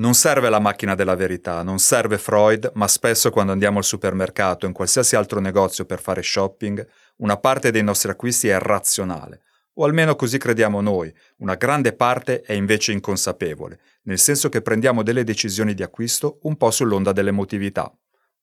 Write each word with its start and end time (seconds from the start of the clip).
Non 0.00 0.14
serve 0.14 0.48
la 0.48 0.60
macchina 0.60 0.94
della 0.94 1.14
verità, 1.14 1.62
non 1.62 1.78
serve 1.78 2.16
Freud, 2.16 2.70
ma 2.72 2.88
spesso 2.88 3.28
quando 3.28 3.52
andiamo 3.52 3.76
al 3.76 3.84
supermercato 3.84 4.64
o 4.64 4.68
in 4.68 4.72
qualsiasi 4.72 5.14
altro 5.14 5.40
negozio 5.40 5.84
per 5.84 6.00
fare 6.00 6.22
shopping, 6.22 6.86
una 7.16 7.36
parte 7.36 7.70
dei 7.70 7.82
nostri 7.82 8.10
acquisti 8.10 8.48
è 8.48 8.58
razionale, 8.58 9.42
o 9.74 9.84
almeno 9.84 10.16
così 10.16 10.38
crediamo 10.38 10.80
noi, 10.80 11.14
una 11.40 11.54
grande 11.54 11.92
parte 11.92 12.40
è 12.40 12.54
invece 12.54 12.92
inconsapevole, 12.92 13.78
nel 14.04 14.18
senso 14.18 14.48
che 14.48 14.62
prendiamo 14.62 15.02
delle 15.02 15.22
decisioni 15.22 15.74
di 15.74 15.82
acquisto 15.82 16.38
un 16.44 16.56
po' 16.56 16.70
sull'onda 16.70 17.12
dell'emotività. 17.12 17.94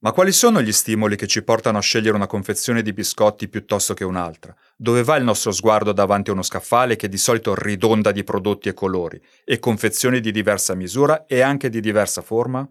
Ma 0.08 0.14
quali 0.14 0.32
sono 0.32 0.62
gli 0.62 0.72
stimoli 0.72 1.18
che 1.18 1.28
ci 1.28 1.44
portano 1.44 1.80
a 1.80 1.82
scegliere 1.82 2.16
una 2.16 2.28
confezione 2.28 2.82
di 2.82 2.94
biscotti 2.94 3.50
piuttosto 3.50 3.94
che 3.94 4.06
un'altra? 4.06 4.56
Dove 4.78 5.04
va 5.04 5.18
il 5.18 5.26
nostro 5.26 5.52
sguardo 5.52 5.92
davanti 5.92 6.30
a 6.30 6.34
uno 6.34 6.44
scaffale 6.44 6.96
che 6.96 7.10
di 7.10 7.18
solito 7.18 7.54
ridonda 7.54 8.14
di 8.14 8.24
prodotti 8.24 8.70
e 8.70 8.74
colori, 8.74 9.22
e 9.44 9.60
confezioni 9.60 10.22
di 10.22 10.32
diversa 10.32 10.76
misura 10.76 11.26
e 11.26 11.42
anche 11.42 11.68
di 11.68 11.82
diversa 11.82 12.22
forma? 12.22 12.66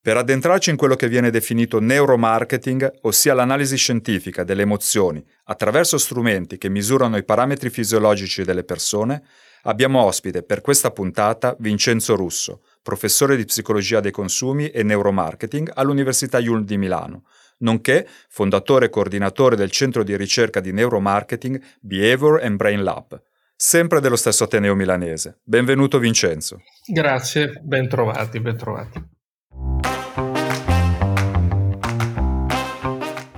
Per 0.00 0.16
addentrarci 0.16 0.70
in 0.70 0.76
quello 0.76 0.94
che 0.94 1.08
viene 1.08 1.30
definito 1.30 1.80
neuromarketing, 1.80 2.98
ossia 3.00 3.34
l'analisi 3.34 3.76
scientifica 3.76 4.44
delle 4.44 4.62
emozioni 4.62 5.24
attraverso 5.46 5.98
strumenti 5.98 6.56
che 6.56 6.68
misurano 6.68 7.16
i 7.16 7.24
parametri 7.24 7.68
fisiologici 7.68 8.44
delle 8.44 8.62
persone, 8.62 9.24
abbiamo 9.62 10.04
ospite 10.04 10.44
per 10.44 10.60
questa 10.60 10.92
puntata 10.92 11.56
Vincenzo 11.58 12.14
Russo, 12.14 12.60
professore 12.84 13.34
di 13.34 13.46
psicologia 13.46 14.00
dei 14.00 14.10
consumi 14.10 14.68
e 14.68 14.82
neuromarketing 14.82 15.72
all'Università 15.74 16.38
Yulm 16.38 16.64
di 16.64 16.76
Milano, 16.76 17.24
nonché 17.60 18.06
fondatore 18.28 18.86
e 18.86 18.90
coordinatore 18.90 19.56
del 19.56 19.70
centro 19.70 20.04
di 20.04 20.14
ricerca 20.16 20.60
di 20.60 20.70
neuromarketing 20.70 21.60
Behavior 21.80 22.42
and 22.44 22.56
Brain 22.56 22.82
Lab, 22.84 23.20
sempre 23.56 24.00
dello 24.00 24.16
stesso 24.16 24.44
Ateneo 24.44 24.74
milanese. 24.74 25.38
Benvenuto 25.42 25.98
Vincenzo. 25.98 26.60
Grazie, 26.86 27.58
ben 27.62 27.88
trovati, 27.88 28.38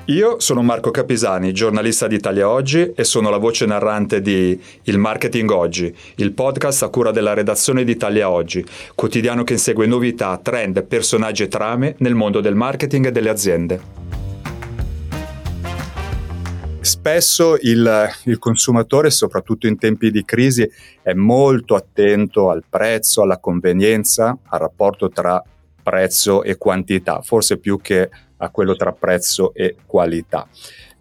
Io 0.08 0.38
sono 0.38 0.62
Marco 0.62 0.92
Capisani, 0.92 1.52
giornalista 1.52 2.06
di 2.06 2.14
Italia 2.14 2.48
Oggi 2.48 2.92
e 2.94 3.02
sono 3.02 3.28
la 3.28 3.38
voce 3.38 3.66
narrante 3.66 4.20
di 4.20 4.56
Il 4.84 4.98
Marketing 4.98 5.50
Oggi, 5.50 5.92
il 6.16 6.30
podcast 6.30 6.84
a 6.84 6.90
cura 6.90 7.10
della 7.10 7.34
redazione 7.34 7.82
di 7.82 7.90
Italia 7.90 8.30
Oggi, 8.30 8.64
quotidiano 8.94 9.42
che 9.42 9.54
insegue 9.54 9.84
novità, 9.86 10.38
trend, 10.40 10.84
personaggi 10.84 11.42
e 11.42 11.48
trame 11.48 11.96
nel 11.98 12.14
mondo 12.14 12.40
del 12.40 12.54
marketing 12.54 13.06
e 13.06 13.10
delle 13.10 13.30
aziende. 13.30 13.80
Spesso 16.78 17.56
il, 17.60 18.08
il, 18.26 18.38
consumatore, 18.38 19.10
soprattutto 19.10 19.66
in 19.66 19.76
tempi 19.76 20.12
di 20.12 20.24
crisi, 20.24 20.70
è 21.02 21.14
molto 21.14 21.74
attento 21.74 22.48
al 22.48 22.62
prezzo, 22.68 23.22
alla 23.22 23.38
convenienza, 23.38 24.38
al 24.50 24.60
rapporto 24.60 25.08
tra 25.08 25.42
prezzo 25.86 26.42
e 26.42 26.56
quantità, 26.56 27.20
forse 27.22 27.58
più 27.58 27.80
che 27.80 28.10
a 28.38 28.50
quello 28.50 28.74
tra 28.74 28.90
prezzo 28.90 29.54
e 29.54 29.76
qualità. 29.86 30.48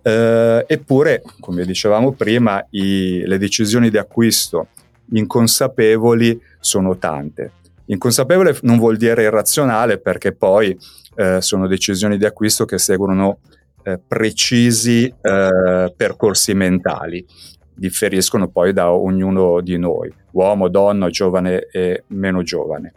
Eh, 0.04 0.64
eppure, 0.68 1.24
come 1.40 1.66
dicevamo 1.66 2.12
prima, 2.12 2.64
i, 2.70 3.24
le 3.26 3.40
decisioni 3.40 3.90
di 3.90 3.98
acquisto 3.98 4.68
inconsapevoli 5.12 6.40
sono 6.60 6.98
tante. 6.98 7.52
Inconsapevole 7.86 8.60
non 8.62 8.78
vuol 8.78 8.98
dire 8.98 9.24
irrazionale 9.24 9.98
perché 9.98 10.34
poi 10.34 10.78
eh, 11.16 11.42
sono 11.42 11.66
decisioni 11.66 12.20
di 12.20 12.26
acquisto 12.26 12.66
che 12.66 12.78
seguono 12.78 13.40
eh, 13.82 14.00
precisi 14.08 15.06
eh, 15.06 15.94
percorsi 15.98 16.54
mentali, 16.54 17.26
differiscono 17.74 18.50
poi 18.50 18.72
da 18.72 18.92
ognuno 18.92 19.62
di 19.62 19.78
noi, 19.80 20.14
uomo, 20.34 20.68
donna, 20.68 21.10
giovane 21.10 21.68
e 21.72 22.04
meno 22.08 22.44
giovane 22.44 22.94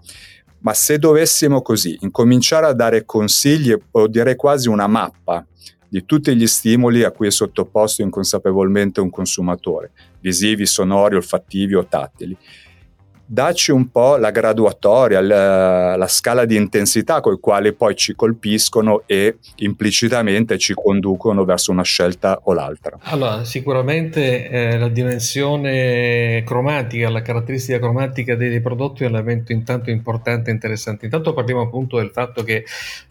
ma 0.61 0.75
se 0.75 0.98
dovessimo 0.98 1.62
così 1.62 1.97
incominciare 2.01 2.67
a 2.67 2.73
dare 2.73 3.05
consigli 3.05 3.75
o 3.92 4.06
direi 4.06 4.37
quasi 4.37 4.69
una 4.69 4.87
mappa 4.87 5.45
di 5.89 6.05
tutti 6.05 6.34
gli 6.37 6.47
stimoli 6.47 7.03
a 7.03 7.11
cui 7.11 7.28
è 7.28 7.31
sottoposto 7.31 8.03
inconsapevolmente 8.03 9.00
un 9.00 9.10
consumatore, 9.10 9.93
visivi, 10.21 10.66
sonori, 10.66 11.16
olfattivi 11.16 11.75
o 11.75 11.87
tattili, 11.87 12.37
dacci 13.31 13.72
un 13.72 13.91
po' 13.91 14.16
la 14.16 14.31
graduatoria, 14.31 15.21
la, 15.21 15.97
la 15.97 16.06
scala 16.09 16.47
di 16.47 16.56
intensità 16.56 17.21
con 17.21 17.34
i 17.34 17.39
quali 17.39 17.75
poi 17.75 17.94
ci 17.94 18.15
colpiscono 18.15 19.03
e 19.05 19.37
implicitamente 19.56 20.56
ci 20.56 20.72
conducono 20.72 21.44
verso 21.44 21.71
una 21.71 21.83
scelta 21.83 22.41
o 22.44 22.55
l'altra. 22.55 22.99
Allora, 23.03 23.44
sicuramente 23.44 24.49
eh, 24.49 24.78
la 24.78 24.89
dimensione 24.89 26.43
cromatica, 26.47 27.11
la 27.11 27.21
caratteristica 27.21 27.78
cromatica 27.78 28.34
dei, 28.34 28.62
prodotti 28.62 29.05
è 29.05 29.06
un 29.06 29.15
elemento 29.15 29.53
intanto 29.53 29.91
importante 29.91 30.49
e 30.49 30.55
interessante. 30.55 31.05
Intanto 31.05 31.34
parliamo 31.34 31.60
appunto 31.60 31.99
del 31.99 32.10
fatto 32.10 32.43
che 32.43 32.65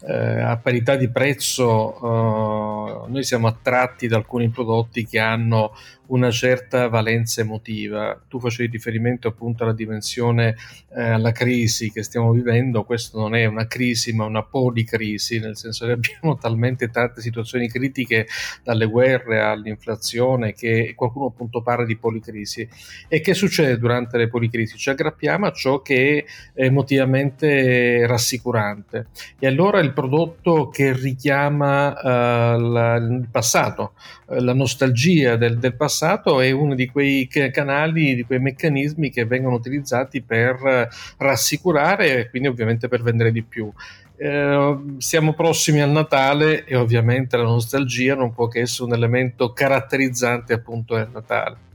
eh, 0.04 0.40
a 0.40 0.56
parità 0.56 0.96
di 0.96 1.08
prezzo 1.10 1.94
eh, 1.94 3.08
noi 3.08 3.22
siamo 3.22 3.46
attratti 3.46 4.08
da 4.08 4.16
alcuni 4.16 4.48
prodotti 4.48 5.06
che 5.06 5.20
hanno 5.20 5.72
una 6.08 6.30
certa 6.30 6.88
valenza 6.88 7.40
emotiva. 7.40 8.20
Tu 8.28 8.38
facevi 8.38 8.70
riferimento 8.70 9.28
appunto 9.28 9.64
alla 9.64 9.72
dimensione, 9.72 10.56
eh, 10.96 11.02
alla 11.02 11.32
crisi 11.32 11.90
che 11.90 12.02
stiamo 12.02 12.30
vivendo, 12.32 12.84
questo 12.84 13.18
non 13.18 13.34
è 13.34 13.44
una 13.46 13.66
crisi 13.66 14.12
ma 14.12 14.24
una 14.24 14.42
policrisi, 14.42 15.38
nel 15.38 15.56
senso 15.56 15.86
che 15.86 15.92
abbiamo 15.98 16.36
talmente 16.36 16.88
tante 16.90 17.20
situazioni 17.20 17.68
critiche, 17.68 18.26
dalle 18.62 18.86
guerre 18.86 19.40
all'inflazione, 19.40 20.52
che 20.52 20.92
qualcuno 20.96 21.26
appunto 21.26 21.62
parla 21.62 21.84
di 21.84 21.96
policrisi. 21.96 22.68
E 23.08 23.20
che 23.20 23.34
succede 23.34 23.78
durante 23.78 24.16
le 24.16 24.28
policrisi? 24.28 24.76
Ci 24.76 24.90
aggrappiamo 24.90 25.46
a 25.46 25.52
ciò 25.52 25.82
che 25.82 26.24
è 26.52 26.64
emotivamente 26.64 28.06
rassicurante. 28.06 29.06
E 29.38 29.46
allora 29.46 29.80
il 29.80 29.92
prodotto 29.92 30.68
che 30.68 30.92
richiama 30.92 31.90
uh, 31.90 32.60
la, 32.60 32.96
il 32.96 33.28
passato, 33.30 33.92
uh, 34.26 34.40
la 34.40 34.54
nostalgia 34.54 35.36
del, 35.36 35.58
del 35.58 35.74
passato, 35.74 35.97
passato 35.98 36.40
è 36.40 36.52
uno 36.52 36.76
di 36.76 36.88
quei 36.88 37.26
canali, 37.26 38.14
di 38.14 38.22
quei 38.22 38.38
meccanismi 38.38 39.10
che 39.10 39.24
vengono 39.24 39.56
utilizzati 39.56 40.22
per 40.22 40.88
rassicurare 41.16 42.18
e 42.18 42.30
quindi 42.30 42.46
ovviamente 42.46 42.86
per 42.86 43.02
vendere 43.02 43.32
di 43.32 43.42
più. 43.42 43.72
Eh, 44.16 44.76
siamo 44.98 45.34
prossimi 45.34 45.80
al 45.80 45.90
Natale 45.90 46.64
e 46.64 46.76
ovviamente 46.76 47.36
la 47.36 47.42
nostalgia 47.42 48.14
non 48.14 48.32
può 48.32 48.46
che 48.46 48.60
essere 48.60 48.84
un 48.84 48.94
elemento 48.94 49.52
caratterizzante 49.52 50.52
appunto 50.52 50.94
del 50.94 51.08
Natale. 51.12 51.66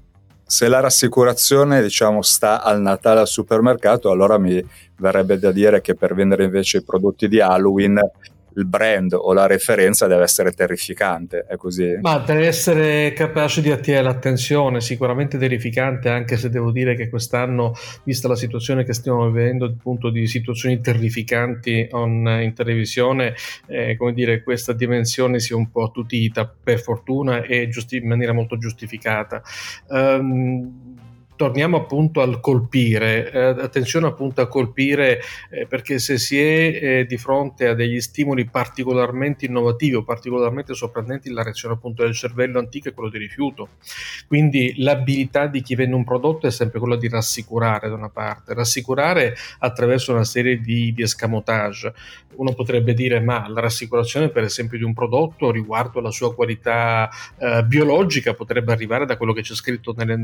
Se 0.46 0.68
la 0.68 0.80
rassicurazione 0.80 1.82
diciamo 1.82 2.22
sta 2.22 2.64
al 2.64 2.80
Natale 2.80 3.22
al 3.22 3.28
supermercato, 3.28 4.10
allora 4.10 4.38
mi 4.38 4.64
verrebbe 4.98 5.38
da 5.38 5.52
dire 5.52 5.82
che 5.82 5.96
per 5.96 6.14
vendere 6.14 6.46
invece 6.46 6.78
i 6.78 6.84
prodotti 6.84 7.28
di 7.28 7.42
Halloween 7.42 8.00
il 8.56 8.66
brand 8.66 9.14
o 9.14 9.34
la 9.34 9.48
referenza 9.48 10.08
deve 10.08 10.24
essere 10.24 10.52
terrificante, 10.52 11.46
è 11.48 11.56
così? 11.56 11.98
Ma 12.02 12.18
deve 12.20 12.48
essere 12.48 13.14
capace 13.14 13.62
di 13.62 13.72
attirare 13.72 14.04
l'attenzione, 14.04 14.82
sicuramente 14.82 15.38
terrificante, 15.38 16.10
anche 16.10 16.38
se 16.38 16.50
devo 16.50 16.72
dire 16.72 16.96
che 16.96 17.10
quest'anno, 17.10 17.74
vista 18.04 18.28
la 18.28 18.36
situazione 18.36 18.84
che 18.84 18.94
stiamo 18.94 19.30
vivendo, 19.30 19.66
appunto 19.66 20.10
di 20.10 20.28
situazioni 20.28 20.82
terrificanti 20.82 21.88
on, 21.92 22.28
in 22.42 22.54
televisione, 22.54 23.36
eh, 23.68 23.96
come 23.98 24.14
dire, 24.14 24.44
questa 24.44 24.74
dimensione 24.74 25.40
si 25.40 25.54
è 25.54 25.56
un 25.56 25.70
po' 25.70 25.84
attutita, 25.84 26.46
per 26.46 26.80
fortuna, 26.80 27.44
e 27.44 27.68
giusti- 27.70 27.98
in 27.98 28.08
maniera 28.08 28.34
molto 28.34 28.58
giustificata. 28.58 29.42
Um, 29.88 31.02
torniamo 31.36 31.78
appunto 31.78 32.22
al 32.22 32.40
colpire, 32.40 33.32
eh, 33.32 33.40
attenzione 33.40 34.08
appunto 34.08 34.42
a 34.42 34.48
colpire 34.48 35.20
eh, 35.50 35.66
perché 35.66 36.00
se 36.00 36.18
si 36.18 36.40
è 36.40 36.44
eh, 37.00 37.06
di 37.06 37.18
fronte 37.18 37.68
a 37.68 37.74
degli 37.74 38.00
stimoli 38.02 38.46
particolarmente 38.46 39.46
innovativi 39.46 39.96
o 39.96 40.04
particolarmente 40.04 40.74
sorprendenti 40.74 41.32
la 41.32 41.44
reazione 41.44 41.76
appunto 41.76 42.04
del 42.04 42.14
cervello 42.14 42.60
antico 42.60 42.90
è 42.90 42.94
quello 42.94 43.10
di 43.10 43.18
rifiuto. 43.18 43.70
Quindi 44.28 44.76
l'abilità 44.78 45.48
di 45.48 45.62
chi 45.62 45.76
vende 45.76 45.96
un 45.96 46.04
prodotto 46.04 46.48
è 46.48 46.52
sempre 46.52 46.80
quella 46.80 46.98
di 46.98 47.10
rassicurare 47.10 47.90
da 47.90 47.96
una 47.96 48.10
parte, 48.10 48.54
rassicurare 48.54 49.36
attraverso 49.60 50.14
una 50.14 50.24
serie 50.24 50.60
di, 50.60 50.94
di 50.94 51.02
escamotage. 51.02 51.94
Uno 52.36 52.54
potrebbe 52.54 52.94
dire 52.94 53.20
ma 53.20 53.48
la 53.48 53.62
rassicurazione 53.62 54.30
per 54.30 54.44
esempio 54.44 54.78
di 54.78 54.84
un 54.84 54.94
prodotto 54.94 55.52
riguardo 55.52 56.00
alla 56.00 56.10
sua 56.10 56.34
qualità 56.34 57.08
eh, 57.38 57.64
biologica 57.64 58.34
potrebbe 58.34 58.72
arrivare 58.72 59.06
da 59.06 59.18
quello 59.18 59.34
che 59.34 59.42
c'è 59.42 59.54
scritto 59.54 59.94
nelle, 59.96 60.16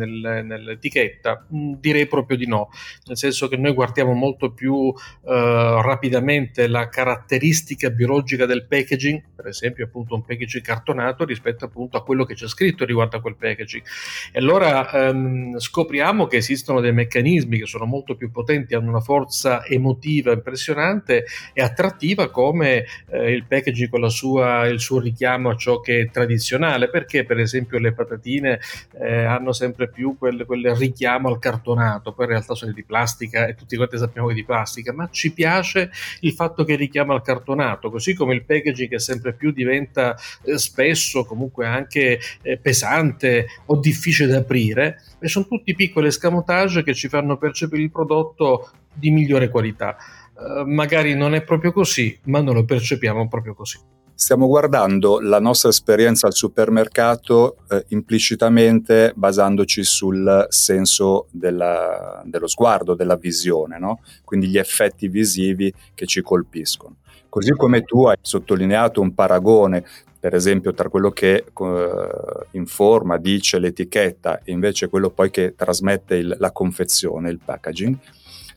nell'etichetta 0.41 0.98
etichetta? 0.99 1.45
Mm, 1.53 1.73
direi 1.79 2.07
proprio 2.07 2.37
di 2.37 2.45
no, 2.45 2.69
nel 3.05 3.17
senso 3.17 3.47
che 3.47 3.57
noi 3.57 3.73
guardiamo 3.73 4.13
molto 4.13 4.51
più 4.51 4.93
eh, 4.93 5.81
rapidamente 5.81 6.67
la 6.67 6.89
caratteristica 6.89 7.89
biologica 7.89 8.45
del 8.45 8.65
packaging, 8.65 9.21
per 9.35 9.47
esempio 9.47 9.85
appunto 9.85 10.15
un 10.15 10.23
packaging 10.23 10.63
cartonato 10.63 11.23
rispetto 11.25 11.65
appunto 11.65 11.97
a 11.97 12.03
quello 12.03 12.25
che 12.25 12.35
c'è 12.35 12.47
scritto 12.47 12.85
riguardo 12.85 13.17
a 13.17 13.21
quel 13.21 13.35
packaging. 13.35 13.83
E 14.31 14.39
allora 14.39 14.91
ehm, 14.91 15.57
scopriamo 15.57 16.27
che 16.27 16.37
esistono 16.37 16.81
dei 16.81 16.93
meccanismi 16.93 17.59
che 17.59 17.65
sono 17.65 17.85
molto 17.85 18.15
più 18.15 18.31
potenti, 18.31 18.75
hanno 18.75 18.89
una 18.89 18.99
forza 18.99 19.65
emotiva 19.65 20.33
impressionante 20.33 21.25
e 21.53 21.61
attrattiva 21.61 22.29
come 22.29 22.85
eh, 23.09 23.31
il 23.31 23.45
packaging 23.45 23.89
con 23.89 24.09
sua, 24.09 24.67
il 24.67 24.79
suo 24.79 24.99
richiamo 24.99 25.49
a 25.49 25.55
ciò 25.55 25.79
che 25.79 26.01
è 26.01 26.09
tradizionale, 26.09 26.89
perché 26.89 27.23
per 27.23 27.39
esempio 27.39 27.79
le 27.79 27.93
patatine 27.93 28.59
eh, 28.99 29.23
hanno 29.23 29.51
sempre 29.51 29.89
più 29.89 30.17
quelle, 30.17 30.45
quelle 30.45 30.73
richiamo 30.75 30.88
al 31.29 31.39
cartonato, 31.39 32.13
poi 32.13 32.25
in 32.25 32.31
realtà 32.31 32.55
sono 32.55 32.71
di 32.71 32.83
plastica 32.83 33.47
e 33.47 33.55
tutti 33.55 33.75
quanti 33.75 33.97
sappiamo 33.97 34.27
che 34.27 34.33
è 34.33 34.35
di 34.37 34.45
plastica, 34.45 34.93
ma 34.93 35.09
ci 35.11 35.31
piace 35.31 35.91
il 36.21 36.33
fatto 36.33 36.63
che 36.63 36.75
richiama 36.75 37.13
al 37.13 37.21
cartonato, 37.21 37.89
così 37.89 38.13
come 38.13 38.33
il 38.33 38.45
packaging 38.45 38.89
che 38.89 38.99
sempre 38.99 39.33
più 39.33 39.51
diventa 39.51 40.15
eh, 40.43 40.57
spesso 40.57 41.25
comunque 41.25 41.65
anche 41.65 42.19
eh, 42.41 42.57
pesante 42.57 43.47
o 43.65 43.77
difficile 43.77 44.31
da 44.31 44.37
aprire, 44.37 45.01
e 45.19 45.27
sono 45.27 45.47
tutti 45.47 45.75
piccoli 45.75 46.07
escamotage 46.07 46.83
che 46.83 46.93
ci 46.93 47.07
fanno 47.07 47.37
percepire 47.37 47.81
il 47.81 47.91
prodotto 47.91 48.71
di 48.93 49.11
migliore 49.11 49.49
qualità. 49.49 49.97
Uh, 50.33 50.63
magari 50.63 51.15
non 51.15 51.35
è 51.35 51.43
proprio 51.43 51.73
così, 51.73 52.17
ma 52.25 52.39
noi 52.39 52.53
lo 52.53 52.65
percepiamo 52.65 53.27
proprio 53.27 53.53
così. 53.53 53.77
Stiamo 54.21 54.47
guardando 54.47 55.21
la 55.21 55.39
nostra 55.39 55.69
esperienza 55.69 56.27
al 56.27 56.33
supermercato 56.33 57.55
eh, 57.69 57.85
implicitamente 57.87 59.13
basandoci 59.15 59.81
sul 59.85 60.45
senso 60.49 61.27
della, 61.31 62.21
dello 62.25 62.47
sguardo, 62.47 62.95
della 62.95 63.15
visione, 63.15 63.79
no? 63.79 64.01
quindi 64.25 64.47
gli 64.47 64.57
effetti 64.57 65.07
visivi 65.07 65.73
che 65.95 66.05
ci 66.05 66.21
colpiscono. 66.21 66.97
Così 67.29 67.51
come 67.51 67.83
tu 67.83 68.07
hai 68.07 68.17
sottolineato 68.19 68.99
un 68.99 69.13
paragone, 69.13 69.85
per 70.19 70.35
esempio, 70.35 70.73
tra 70.73 70.89
quello 70.89 71.11
che 71.11 71.45
eh, 71.57 72.09
informa, 72.51 73.17
dice 73.17 73.57
l'etichetta 73.57 74.41
e 74.43 74.51
invece 74.51 74.89
quello 74.89 75.11
poi 75.11 75.29
che 75.29 75.55
trasmette 75.55 76.15
il, 76.17 76.35
la 76.39 76.51
confezione, 76.51 77.29
il 77.29 77.39
packaging, 77.43 77.95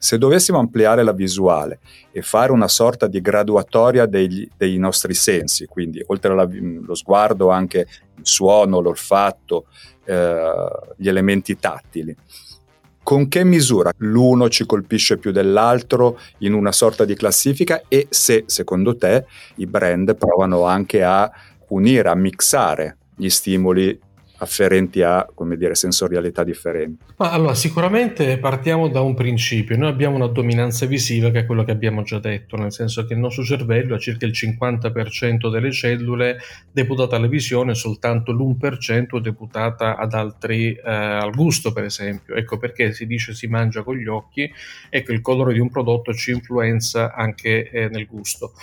se 0.03 0.19
dovessimo 0.19 0.59
ampliare 0.59 1.05
la 1.05 1.13
visuale 1.13 1.79
e 2.11 2.23
fare 2.23 2.51
una 2.51 2.67
sorta 2.67 3.07
di 3.07 3.21
graduatoria 3.21 4.05
degli, 4.07 4.49
dei 4.57 4.77
nostri 4.77 5.15
sensi, 5.15 5.67
quindi 5.67 6.03
oltre 6.09 6.33
allo 6.33 6.95
sguardo 6.97 7.51
anche 7.51 7.87
il 8.17 8.27
suono, 8.27 8.81
l'olfatto, 8.81 9.67
eh, 10.05 10.71
gli 10.97 11.07
elementi 11.07 11.57
tattili, 11.57 12.17
con 13.01 13.29
che 13.29 13.45
misura 13.45 13.93
l'uno 13.99 14.49
ci 14.49 14.67
colpisce 14.67 15.19
più 15.19 15.31
dell'altro 15.31 16.19
in 16.39 16.55
una 16.55 16.73
sorta 16.73 17.05
di 17.05 17.15
classifica? 17.15 17.83
E 17.87 18.09
se 18.11 18.43
secondo 18.47 18.97
te 18.97 19.27
i 19.59 19.67
brand 19.67 20.17
provano 20.17 20.65
anche 20.65 21.05
a 21.05 21.31
unire, 21.69 22.09
a 22.09 22.17
mixare 22.17 22.97
gli 23.15 23.29
stimoli 23.29 23.97
afferenti 24.43 25.03
a 25.03 25.27
come 25.33 25.57
dire, 25.57 25.75
sensorialità 25.75 26.43
differenti? 26.43 27.05
Ma 27.17 27.31
allora, 27.31 27.55
sicuramente 27.55 28.39
partiamo 28.39 28.89
da 28.89 29.01
un 29.01 29.15
principio. 29.15 29.77
Noi 29.77 29.89
abbiamo 29.89 30.17
una 30.17 30.27
dominanza 30.27 30.85
visiva 30.87 31.31
che 31.31 31.41
è 31.41 31.47
quello 31.47 31.65
che 31.65 31.71
abbiamo 31.71 32.03
già 32.03 32.19
detto, 32.19 32.57
nel 32.57 32.73
senso 32.73 33.05
che 33.05 33.15
il 33.15 33.21
nostro 33.21 33.45
cervello 33.45 33.95
ha 33.95 33.99
circa 33.99 34.27
il 34.27 34.33
50% 34.33 35.49
delle 35.49 35.71
cellule 35.71 36.39
deputate 36.71 37.15
alla 37.15 37.29
visione, 37.29 37.75
soltanto 37.75 38.33
l'1% 38.33 39.19
deputata 39.21 39.97
ad 39.97 40.13
altri, 40.13 40.75
eh, 40.75 40.91
al 40.91 41.31
gusto 41.31 41.73
per 41.73 41.85
esempio. 41.85 42.35
Ecco 42.35 42.59
perché 42.59 42.93
si 42.93 43.07
dice 43.07 43.35
si 43.35 43.47
mangia 43.47 43.83
con 43.83 43.97
gli 43.97 44.09
occhi, 44.09 44.51
ecco 44.91 45.13
il 45.13 45.21
colore 45.21 45.53
di 45.53 45.61
un 45.61 45.71
prodotto 45.71 46.13
ci 46.13 46.33
influenza 46.33 47.15
anche 47.15 47.71
eh, 47.71 47.89
nel 47.89 48.07
gusto. 48.07 48.55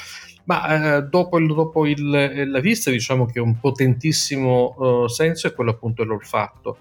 Ma 0.46 0.98
eh, 0.98 1.04
dopo, 1.04 1.38
il, 1.38 1.48
dopo 1.48 1.86
il, 1.86 2.50
la 2.50 2.60
vista 2.60 2.90
diciamo 2.90 3.26
che 3.26 3.40
un 3.40 3.60
potentissimo 3.60 4.76
uh, 4.78 5.08
senso 5.08 5.48
è 5.48 5.54
quello 5.54 5.72
appunto 5.72 6.04
dell'olfatto. 6.04 6.78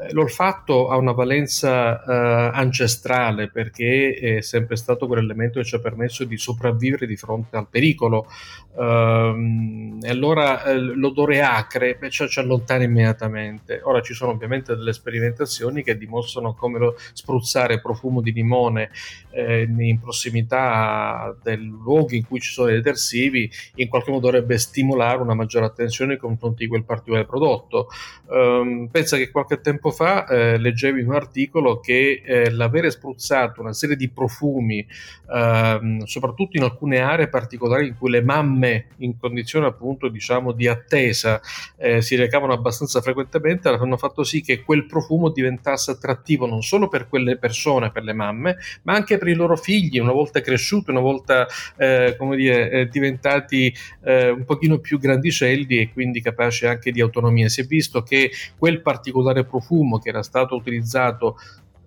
Eh, 0.00 0.12
l'olfatto 0.12 0.88
ha 0.88 0.96
una 0.96 1.12
valenza 1.12 2.02
uh, 2.04 2.54
ancestrale 2.54 3.50
perché 3.50 4.14
è 4.14 4.40
sempre 4.42 4.76
stato 4.76 5.06
quell'elemento 5.06 5.58
che 5.58 5.64
ci 5.64 5.74
ha 5.74 5.80
permesso 5.80 6.24
di 6.24 6.36
sopravvivere 6.36 7.06
di 7.06 7.16
fronte 7.16 7.56
al 7.56 7.68
pericolo. 7.68 8.26
Uh, 8.74 9.98
e 10.00 10.08
allora 10.08 10.62
uh, 10.66 10.76
l'odore 10.94 11.42
acre 11.42 11.96
beh, 11.96 12.10
ci, 12.10 12.28
ci, 12.28 12.38
allontana 12.38 12.84
immediatamente. 12.84 13.80
Ora 13.82 14.00
ci 14.00 14.14
sono 14.14 14.30
ovviamente 14.30 14.76
delle 14.76 14.92
sperimentazioni 14.92 15.82
che 15.82 15.98
dimostrano 15.98 16.54
come 16.54 16.78
lo, 16.78 16.96
spruzzare 17.12 17.80
profumo 17.80 18.20
di 18.20 18.32
limone 18.32 18.90
eh, 19.30 19.62
in 19.62 20.00
prossimità 20.00 21.36
dei 21.42 21.56
luoghi 21.56 22.18
in 22.18 22.26
cui 22.26 22.40
ci 22.40 22.52
sono 22.52 22.68
dei 22.68 22.76
detersivi 22.76 23.50
in 23.76 23.88
qualche 23.88 24.10
modo 24.10 24.26
dovrebbe 24.26 24.58
stimolare 24.58 25.20
una 25.20 25.34
maggiore 25.34 25.66
attenzione 25.66 26.12
nei 26.12 26.20
confronti 26.20 26.64
di 26.64 26.68
quel 26.68 26.84
particolare 26.84 27.26
prodotto. 27.26 27.88
Um, 28.26 28.88
pensa 28.90 29.16
che 29.16 29.30
qualche 29.30 29.60
tempo 29.60 29.87
tempo 29.88 29.90
fa 29.90 30.26
eh, 30.26 30.58
leggevi 30.58 31.02
un 31.02 31.14
articolo 31.14 31.80
che 31.80 32.22
eh, 32.24 32.50
l'avere 32.50 32.90
spruzzato 32.90 33.60
una 33.60 33.72
serie 33.72 33.96
di 33.96 34.08
profumi, 34.08 34.86
ehm, 35.32 36.04
soprattutto 36.04 36.56
in 36.56 36.62
alcune 36.62 36.98
aree 36.98 37.28
particolari 37.28 37.88
in 37.88 37.96
cui 37.96 38.10
le 38.10 38.22
mamme 38.22 38.86
in 38.98 39.18
condizione 39.18 39.66
appunto 39.66 40.08
diciamo 40.08 40.52
di 40.52 40.66
attesa 40.66 41.40
eh, 41.76 42.02
si 42.02 42.16
recavano 42.16 42.52
abbastanza 42.52 43.00
frequentemente, 43.00 43.68
hanno 43.68 43.96
fatto 43.96 44.22
sì 44.24 44.42
che 44.42 44.62
quel 44.62 44.86
profumo 44.86 45.30
diventasse 45.30 45.92
attrattivo 45.92 46.46
non 46.46 46.62
solo 46.62 46.88
per 46.88 47.08
quelle 47.08 47.36
persone, 47.36 47.90
per 47.90 48.02
le 48.02 48.12
mamme, 48.12 48.56
ma 48.82 48.94
anche 48.94 49.18
per 49.18 49.28
i 49.28 49.34
loro 49.34 49.56
figli, 49.56 49.98
una 49.98 50.12
volta 50.12 50.40
cresciuti, 50.40 50.90
una 50.90 51.00
volta 51.00 51.46
eh, 51.76 52.14
come 52.18 52.36
dire, 52.36 52.70
eh, 52.70 52.88
diventati 52.88 53.74
eh, 54.04 54.30
un 54.30 54.44
pochino 54.44 54.78
più 54.78 54.98
grandicelli 54.98 55.78
e 55.78 55.92
quindi 55.92 56.20
capaci 56.20 56.66
anche 56.66 56.90
di 56.90 57.00
autonomia. 57.00 57.48
Si 57.48 57.60
è 57.60 57.64
visto 57.64 58.02
che 58.02 58.30
quel 58.56 58.80
particolare 58.80 59.44
profumo 59.44 59.77
profumo 59.78 59.98
che 59.98 60.08
era 60.08 60.22
stato 60.22 60.56
utilizzato 60.56 61.36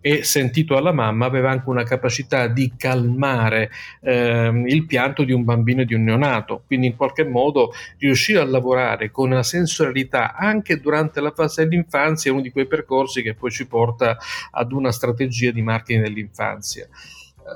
e 0.03 0.23
sentito 0.23 0.75
alla 0.75 0.91
mamma 0.91 1.27
aveva 1.27 1.51
anche 1.51 1.69
una 1.69 1.83
capacità 1.83 2.47
di 2.47 2.73
calmare 2.75 3.69
ehm, 4.01 4.67
il 4.67 4.87
pianto 4.87 5.23
di 5.23 5.31
un 5.31 5.43
bambino 5.43 5.81
e 5.81 5.85
di 5.85 5.93
un 5.93 6.03
neonato, 6.03 6.63
quindi 6.65 6.87
in 6.87 6.95
qualche 6.95 7.23
modo 7.23 7.71
riuscire 7.99 8.39
a 8.39 8.45
lavorare 8.45 9.11
con 9.11 9.29
una 9.29 9.43
sensorialità 9.43 10.33
anche 10.33 10.79
durante 10.79 11.21
la 11.21 11.29
fase 11.29 11.67
dell'infanzia 11.67 12.31
è 12.31 12.33
uno 12.33 12.41
di 12.41 12.49
quei 12.49 12.65
percorsi 12.65 13.21
che 13.21 13.35
poi 13.35 13.51
ci 13.51 13.67
porta 13.67 14.17
ad 14.49 14.71
una 14.71 14.91
strategia 14.91 15.51
di 15.51 15.61
marketing 15.61 16.03
dell'infanzia. 16.03 16.87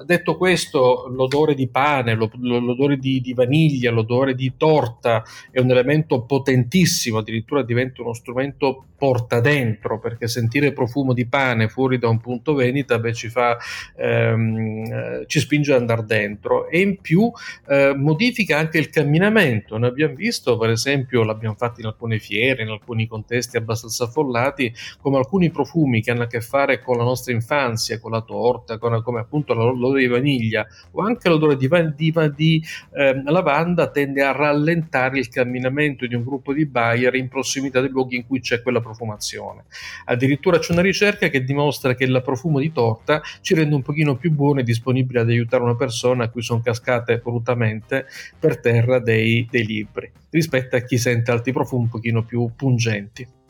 Detto 0.04 0.36
questo, 0.36 1.08
l'odore 1.08 1.54
di 1.54 1.68
pane, 1.68 2.16
l'odore 2.16 2.98
di, 2.98 3.22
di, 3.22 3.34
vaniglia, 3.34 3.92
l'odore 3.92 4.36
di 4.36 4.54
torta 4.58 5.24
è 5.52 5.60
un 5.60 5.72
elemento 5.72 6.24
potentissimo, 6.24 7.20
addirittura 7.20 7.64
diventa 7.64 8.02
uno 8.02 8.14
strumento 8.14 8.86
porta 8.98 9.40
dentro, 9.40 10.00
perché 10.00 10.28
sentire 10.28 10.72
profumo 10.72 11.14
di 11.14 11.28
pane 11.28 11.68
fuori 11.68 11.98
da 11.98 12.08
un 12.08 12.20
punto 12.20 12.54
venita 12.54 12.98
beh, 12.98 13.14
ci, 13.14 13.30
fa, 13.30 13.58
ehm, 13.98 14.86
eh, 14.86 15.24
ci 15.28 15.40
spinge 15.40 15.74
ad 15.74 15.82
andare 15.82 16.06
dentro 16.06 16.70
e 16.70 16.80
in 16.80 17.00
più 17.02 17.32
eh, 17.68 17.94
modifica 17.96 18.58
anche 18.58 18.78
il 18.78 18.90
camminamento. 18.90 19.78
Noi 19.78 19.90
abbiamo 19.90 20.16
visto, 20.16 20.58
per 20.58 20.70
esempio, 20.70 21.24
l'abbiamo 21.24 21.56
fatto 21.56 21.82
in 21.82 21.88
alcune 21.88 22.20
fiere, 22.20 22.64
in 22.64 22.70
alcuni 22.70 23.08
contesti 23.08 23.58
abbastanza 23.58 24.06
affollati, 24.06 24.74
come 25.02 25.18
alcuni 25.18 25.52
profumi 25.52 26.02
che 26.02 26.12
hanno 26.12 26.24
a 26.24 26.28
che 26.28 26.42
fare 26.42 26.82
con 26.82 26.98
la 26.98 27.04
nostra 27.04 27.34
infanzia, 27.34 28.00
con 28.00 28.12
la 28.12 28.22
torta, 28.22 28.78
con, 28.78 29.02
come 29.04 29.20
appunto 29.20 29.54
la 29.54 29.64
l'odore 29.86 30.02
di 30.02 30.08
vaniglia 30.08 30.66
o 30.92 31.02
anche 31.04 31.30
l'odore 31.30 31.56
di, 31.56 31.70
di, 31.96 32.14
di 32.36 32.64
eh, 32.94 33.22
lavanda 33.24 33.90
tende 33.90 34.22
a 34.22 34.32
rallentare 34.32 35.20
il 35.20 35.30
camminamento 35.30 36.06
di 36.06 36.16
un 36.16 36.24
gruppo 36.24 36.54
di 36.54 36.66
buyer 36.66 37.16
in 37.16 37.28
prossimità 37.28 37.82
dei 37.82 37.90
luoghi 37.90 38.16
in 38.16 38.26
cui 38.26 38.40
c'è 38.40 38.62
quella 38.62 38.82
profumazione. 38.82 39.66
Addirittura 40.06 40.60
c'è 40.60 40.74
una 40.74 40.82
ricerca 40.82 41.28
che 41.30 41.44
dimostra 41.44 41.96
che 41.96 42.04
il 42.04 42.22
profumo 42.24 42.60
di 42.60 42.72
torta 42.72 43.22
ci 43.42 43.54
rende 43.54 43.76
un 43.76 43.82
pochino 43.82 44.16
più 44.16 44.32
buono 44.32 44.60
e 44.60 44.64
disponibile 44.64 45.22
ad 45.22 45.30
aiutare 45.30 45.64
una 45.64 45.76
persona 45.76 46.26
a 46.26 46.30
cui 46.30 46.42
sono 46.42 46.62
cascate 46.62 47.22
volutamente 47.24 48.06
per 48.40 48.60
terra 48.60 49.00
dei, 49.00 49.48
dei 49.50 49.66
libri 49.66 50.12
rispetto 50.30 50.76
a 50.76 50.80
chi 50.80 50.98
sente 50.98 51.32
altri 51.32 51.54
profumi 51.54 51.84
un 51.84 51.90
pochino 51.90 52.24
più 52.24 52.50
pungenti. 52.56 53.45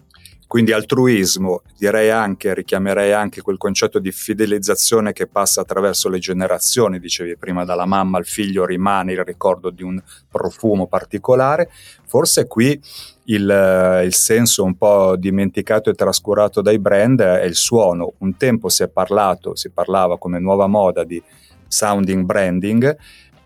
Quindi 0.48 0.72
altruismo, 0.72 1.62
direi 1.78 2.12
anche, 2.12 2.54
richiamerei 2.54 3.14
anche 3.14 3.42
quel 3.42 3.58
concetto 3.58 3.98
di 3.98 4.12
fidelizzazione 4.12 5.12
che 5.12 5.26
passa 5.26 5.62
attraverso 5.62 6.08
le 6.08 6.20
generazioni, 6.20 7.00
dicevi 7.00 7.36
prima 7.36 7.66
dalla 7.66 7.86
mamma 7.86 8.20
al 8.20 8.26
figlio 8.26 8.64
rimane 8.64 9.14
il 9.14 9.24
ricordo 9.24 9.72
di 9.72 9.82
un 9.82 10.00
profumo 10.30 10.86
particolare, 10.88 11.70
forse 12.06 12.46
qui 12.46 12.80
il, 13.26 14.02
il, 14.06 14.14
senso 14.14 14.64
un 14.64 14.76
po' 14.76 15.16
dimenticato 15.18 15.90
e 15.90 15.94
trascurato 15.94 16.62
dai 16.62 16.78
brand 16.78 17.22
è 17.22 17.44
il 17.44 17.56
suono. 17.56 18.14
Un 18.20 18.38
tempo 18.38 18.70
si 18.70 18.84
è 18.84 18.88
parlato, 18.88 19.56
si 19.56 19.72
parlava 19.72 20.20
come 20.20 20.40
nuova 20.40 20.68
moda 20.68 21.04
di 21.04 21.22
sounding 21.68 22.24
branding, 22.24 22.96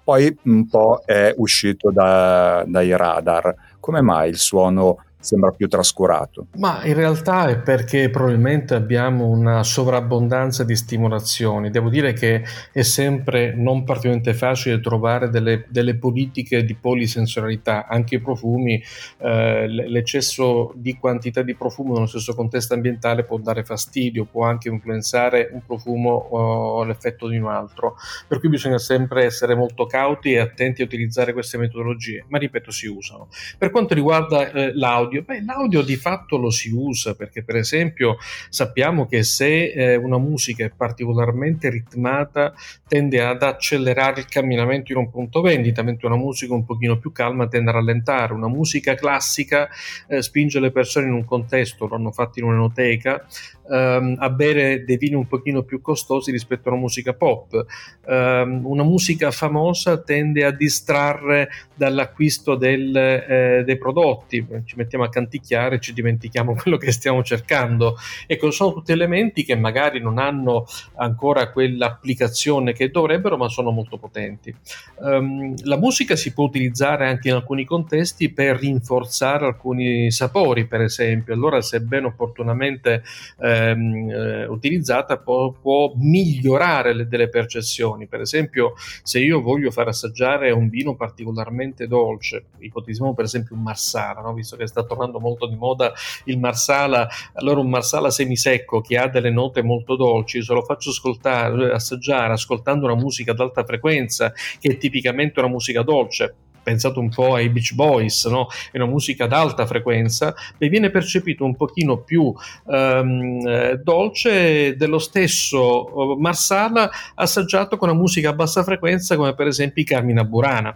poi 0.03 0.35
un 0.43 0.67
po' 0.67 1.01
è 1.05 1.33
uscito 1.37 1.91
da, 1.91 2.65
dai 2.67 2.95
radar. 2.95 3.55
Come 3.79 4.01
mai 4.01 4.29
il 4.29 4.37
suono 4.37 4.97
sembra 5.19 5.51
più 5.51 5.67
trascurato. 5.67 6.47
Ma 6.57 6.83
in 6.85 6.93
realtà 6.93 7.47
è 7.47 7.59
perché 7.59 8.09
probabilmente 8.09 8.73
abbiamo 8.73 9.27
una 9.27 9.63
sovrabbondanza 9.63 10.63
di 10.63 10.75
stimolazioni. 10.75 11.69
Devo 11.69 11.89
dire 11.89 12.13
che 12.13 12.43
è 12.71 12.81
sempre 12.81 13.53
non 13.53 13.83
particolarmente 13.83 14.33
facile 14.33 14.79
trovare 14.79 15.29
delle, 15.29 15.65
delle 15.69 15.95
politiche 15.95 16.63
di 16.63 16.75
polisensorialità, 16.75 17.87
anche 17.87 18.15
i 18.15 18.19
profumi, 18.19 18.81
eh, 19.17 19.67
l'eccesso 19.67 20.71
di 20.75 20.97
quantità 20.97 21.41
di 21.41 21.55
profumo 21.55 21.93
nello 21.93 22.05
stesso 22.05 22.33
contesto 22.33 22.73
ambientale 22.73 23.23
può 23.23 23.37
dare 23.37 23.63
fastidio, 23.63 24.25
può 24.25 24.45
anche 24.45 24.69
influenzare 24.69 25.49
un 25.51 25.61
profumo 25.65 26.09
o 26.11 26.83
l'effetto 26.83 27.27
di 27.27 27.37
un 27.37 27.47
altro. 27.47 27.95
Per 28.27 28.39
cui 28.39 28.49
bisogna 28.49 28.77
sempre 28.77 29.25
essere 29.25 29.55
molto 29.55 29.85
cauti 29.85 30.33
e 30.33 30.39
attenti 30.39 30.81
a 30.81 30.85
utilizzare 30.85 31.33
queste 31.33 31.57
metodologie, 31.57 32.25
ma 32.29 32.37
ripeto 32.37 32.71
si 32.71 32.87
usano. 32.87 33.27
Per 33.57 33.71
quanto 33.71 33.93
riguarda 33.93 34.51
eh, 34.51 34.73
l'audio, 34.73 35.08
l'audio? 35.09 35.23
Beh, 35.23 35.43
l'audio 35.43 35.81
di 35.81 35.95
fatto 35.95 36.37
lo 36.37 36.49
si 36.51 36.69
usa 36.69 37.15
perché 37.15 37.43
per 37.43 37.55
esempio 37.55 38.17
sappiamo 38.49 39.07
che 39.07 39.23
se 39.23 39.71
eh, 39.71 39.95
una 39.95 40.17
musica 40.17 40.65
è 40.65 40.71
particolarmente 40.75 41.69
ritmata 41.69 42.53
tende 42.87 43.21
ad 43.21 43.41
accelerare 43.41 44.21
il 44.21 44.27
camminamento 44.27 44.91
in 44.91 44.99
un 44.99 45.09
punto 45.09 45.41
vendita, 45.41 45.81
mentre 45.81 46.07
una 46.07 46.15
musica 46.15 46.53
un 46.53 46.65
pochino 46.65 46.97
più 46.97 47.11
calma 47.11 47.47
tende 47.47 47.71
a 47.71 47.73
rallentare. 47.73 48.33
Una 48.33 48.47
musica 48.47 48.95
classica 48.95 49.67
eh, 50.07 50.21
spinge 50.21 50.59
le 50.59 50.71
persone 50.71 51.07
in 51.07 51.13
un 51.13 51.25
contesto, 51.25 51.87
lo 51.87 51.95
hanno 51.95 52.11
fatto 52.11 52.39
in 52.39 52.45
un'enoteca, 52.45 53.25
ehm, 53.69 54.15
a 54.17 54.29
bere 54.29 54.83
dei 54.83 54.97
vini 54.97 55.15
un 55.15 55.27
pochino 55.27 55.63
più 55.63 55.81
costosi 55.81 56.31
rispetto 56.31 56.69
a 56.69 56.71
una 56.71 56.81
musica 56.81 57.13
pop. 57.13 57.65
Um, 58.05 58.65
una 58.65 58.83
musica 58.83 59.29
famosa 59.31 60.01
tende 60.01 60.43
a 60.43 60.51
distrarre 60.51 61.49
dall'acquisto 61.75 62.55
del, 62.55 62.95
eh, 62.95 63.63
dei 63.65 63.77
prodotti, 63.77 64.45
ci 64.65 64.75
mettiamo 64.75 64.98
a 65.03 65.09
canticchiare 65.09 65.75
e 65.75 65.79
ci 65.79 65.93
dimentichiamo 65.93 66.55
quello 66.61 66.77
che 66.77 66.91
stiamo 66.91 67.23
cercando. 67.23 67.97
Ecco, 68.27 68.51
sono 68.51 68.73
tutti 68.73 68.91
elementi 68.91 69.43
che 69.43 69.55
magari 69.55 69.99
non 69.99 70.17
hanno 70.17 70.65
ancora 70.95 71.51
quell'applicazione 71.51 72.73
che 72.73 72.89
dovrebbero, 72.89 73.37
ma 73.37 73.49
sono 73.49 73.71
molto 73.71 73.97
potenti. 73.97 74.53
Um, 74.97 75.53
la 75.63 75.77
musica 75.77 76.15
si 76.15 76.33
può 76.33 76.45
utilizzare 76.45 77.07
anche 77.07 77.29
in 77.29 77.35
alcuni 77.35 77.65
contesti 77.65 78.31
per 78.31 78.57
rinforzare 78.57 79.45
alcuni 79.45 80.11
sapori, 80.11 80.65
per 80.65 80.81
esempio. 80.81 81.33
Allora, 81.33 81.61
se 81.61 81.81
ben 81.81 82.05
opportunamente 82.05 83.03
ehm, 83.39 84.09
eh, 84.09 84.45
utilizzata, 84.45 85.17
può, 85.17 85.51
può 85.51 85.93
migliorare 85.95 86.93
le, 86.93 87.07
delle 87.07 87.29
percezioni. 87.29 88.07
Per 88.07 88.21
esempio, 88.21 88.73
se 89.03 89.19
io 89.19 89.41
voglio 89.41 89.71
far 89.71 89.87
assaggiare 89.87 90.51
un 90.51 90.69
vino 90.69 90.95
particolarmente 90.95 91.87
dolce, 91.87 92.45
ipotizziamo 92.59 93.13
per 93.13 93.25
esempio 93.25 93.55
un 93.55 93.61
marsala, 93.61 94.21
no? 94.21 94.33
visto 94.33 94.55
che 94.55 94.67
sta 94.67 94.83
tornando 94.89 95.19
molto 95.19 95.47
di 95.47 95.55
moda 95.55 95.93
il 96.25 96.39
marsala, 96.39 97.07
allora 97.33 97.59
un 97.59 97.69
marsala 97.69 98.09
semisecco 98.09 98.81
che 98.81 98.97
ha 98.97 99.07
delle 99.07 99.29
note 99.29 99.61
molto 99.61 99.95
dolci, 99.95 100.43
se 100.43 100.53
lo 100.53 100.63
faccio 100.63 100.89
ascoltare, 100.89 101.71
assaggiare 101.71 102.33
ascoltando 102.33 102.85
una 102.85 102.95
musica 102.95 103.31
ad 103.31 103.39
alta 103.39 103.63
frequenza, 103.63 104.33
che 104.59 104.71
è 104.71 104.77
tipicamente 104.77 105.39
una 105.39 105.49
musica 105.49 105.83
dolce, 105.83 106.35
pensate 106.61 106.99
un 106.99 107.09
po' 107.09 107.35
ai 107.35 107.49
Beach 107.49 107.73
Boys, 107.73 108.25
no? 108.25 108.47
è 108.71 108.77
una 108.77 108.85
musica 108.85 109.25
ad 109.25 109.33
alta 109.33 109.65
frequenza, 109.65 110.33
e 110.57 110.69
viene 110.69 110.89
percepito 110.89 111.45
un 111.45 111.55
pochino 111.55 111.97
più 111.97 112.33
um, 112.63 113.73
dolce 113.75 114.75
dello 114.75 114.99
stesso 114.99 116.15
Marsala 116.17 116.89
assaggiato 117.15 117.77
con 117.77 117.89
una 117.89 117.97
musica 117.97 118.29
a 118.29 118.33
bassa 118.33 118.63
frequenza 118.63 119.15
come 119.15 119.33
per 119.33 119.47
esempio 119.47 119.81
i 119.81 119.85
Carmina 119.85 120.23
Burana. 120.23 120.75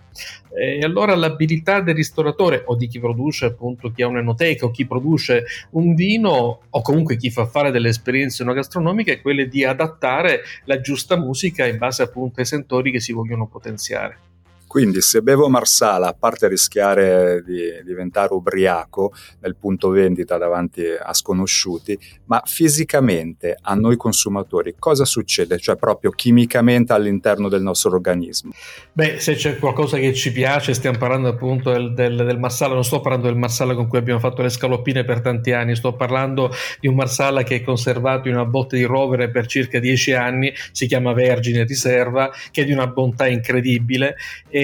E 0.55 0.83
allora 0.83 1.15
l'abilità 1.15 1.81
del 1.81 1.95
ristoratore 1.95 2.61
o 2.67 2.75
di 2.75 2.87
chi 2.87 2.99
produce 2.99 3.45
appunto 3.45 3.91
chi 3.91 4.03
ha 4.03 4.07
un'enoteca 4.07 4.65
o 4.65 4.71
chi 4.71 4.85
produce 4.85 5.45
un 5.71 5.95
vino 5.95 6.59
o 6.69 6.81
comunque 6.81 7.17
chi 7.17 7.31
fa 7.31 7.47
fare 7.47 7.71
delle 7.71 7.89
esperienze 7.89 8.43
gastronomiche 8.43 9.13
è 9.13 9.21
quella 9.21 9.45
di 9.45 9.63
adattare 9.63 10.41
la 10.65 10.79
giusta 10.79 11.17
musica 11.17 11.65
in 11.65 11.77
base 11.77 12.03
appunto 12.03 12.39
ai 12.39 12.45
sentori 12.45 12.91
che 12.91 12.99
si 12.99 13.13
vogliono 13.13 13.47
potenziare. 13.47 14.32
Quindi 14.73 15.01
se 15.01 15.21
bevo 15.21 15.49
Marsala, 15.49 16.07
a 16.07 16.15
parte 16.17 16.47
rischiare 16.47 17.43
di 17.45 17.61
diventare 17.85 18.33
ubriaco 18.33 19.13
nel 19.41 19.55
punto 19.55 19.89
vendita 19.89 20.39
davanti 20.39 20.83
a 20.83 21.13
sconosciuti, 21.13 21.95
ma 22.25 22.41
fisicamente 22.43 23.55
a 23.61 23.75
noi 23.75 23.97
consumatori 23.97 24.73
cosa 24.79 25.05
succede? 25.05 25.59
Cioè 25.59 25.75
proprio 25.75 26.09
chimicamente 26.09 26.91
all'interno 26.91 27.49
del 27.49 27.61
nostro 27.61 27.91
organismo? 27.91 28.51
Beh, 28.93 29.19
se 29.19 29.35
c'è 29.35 29.59
qualcosa 29.59 29.99
che 29.99 30.11
ci 30.15 30.31
piace, 30.31 30.73
stiamo 30.73 30.97
parlando 30.97 31.27
appunto 31.27 31.71
del, 31.71 31.93
del, 31.93 32.15
del 32.25 32.39
Marsala, 32.39 32.73
non 32.73 32.83
sto 32.83 32.99
parlando 32.99 33.27
del 33.27 33.37
Marsala 33.37 33.75
con 33.75 33.87
cui 33.87 33.99
abbiamo 33.99 34.19
fatto 34.19 34.41
le 34.41 34.49
scaloppine 34.49 35.03
per 35.03 35.21
tanti 35.21 35.51
anni, 35.51 35.75
sto 35.75 35.93
parlando 35.93 36.49
di 36.79 36.87
un 36.87 36.95
Marsala 36.95 37.43
che 37.43 37.57
è 37.57 37.61
conservato 37.61 38.27
in 38.27 38.33
una 38.33 38.45
botte 38.45 38.75
di 38.75 38.85
rovere 38.85 39.29
per 39.29 39.45
circa 39.45 39.77
dieci 39.77 40.13
anni, 40.13 40.51
si 40.71 40.87
chiama 40.87 41.13
Vergine 41.13 41.63
Riserva, 41.63 42.31
che 42.49 42.63
è 42.63 42.65
di 42.65 42.71
una 42.71 42.87
bontà 42.87 43.27
incredibile. 43.27 44.15
E 44.49 44.61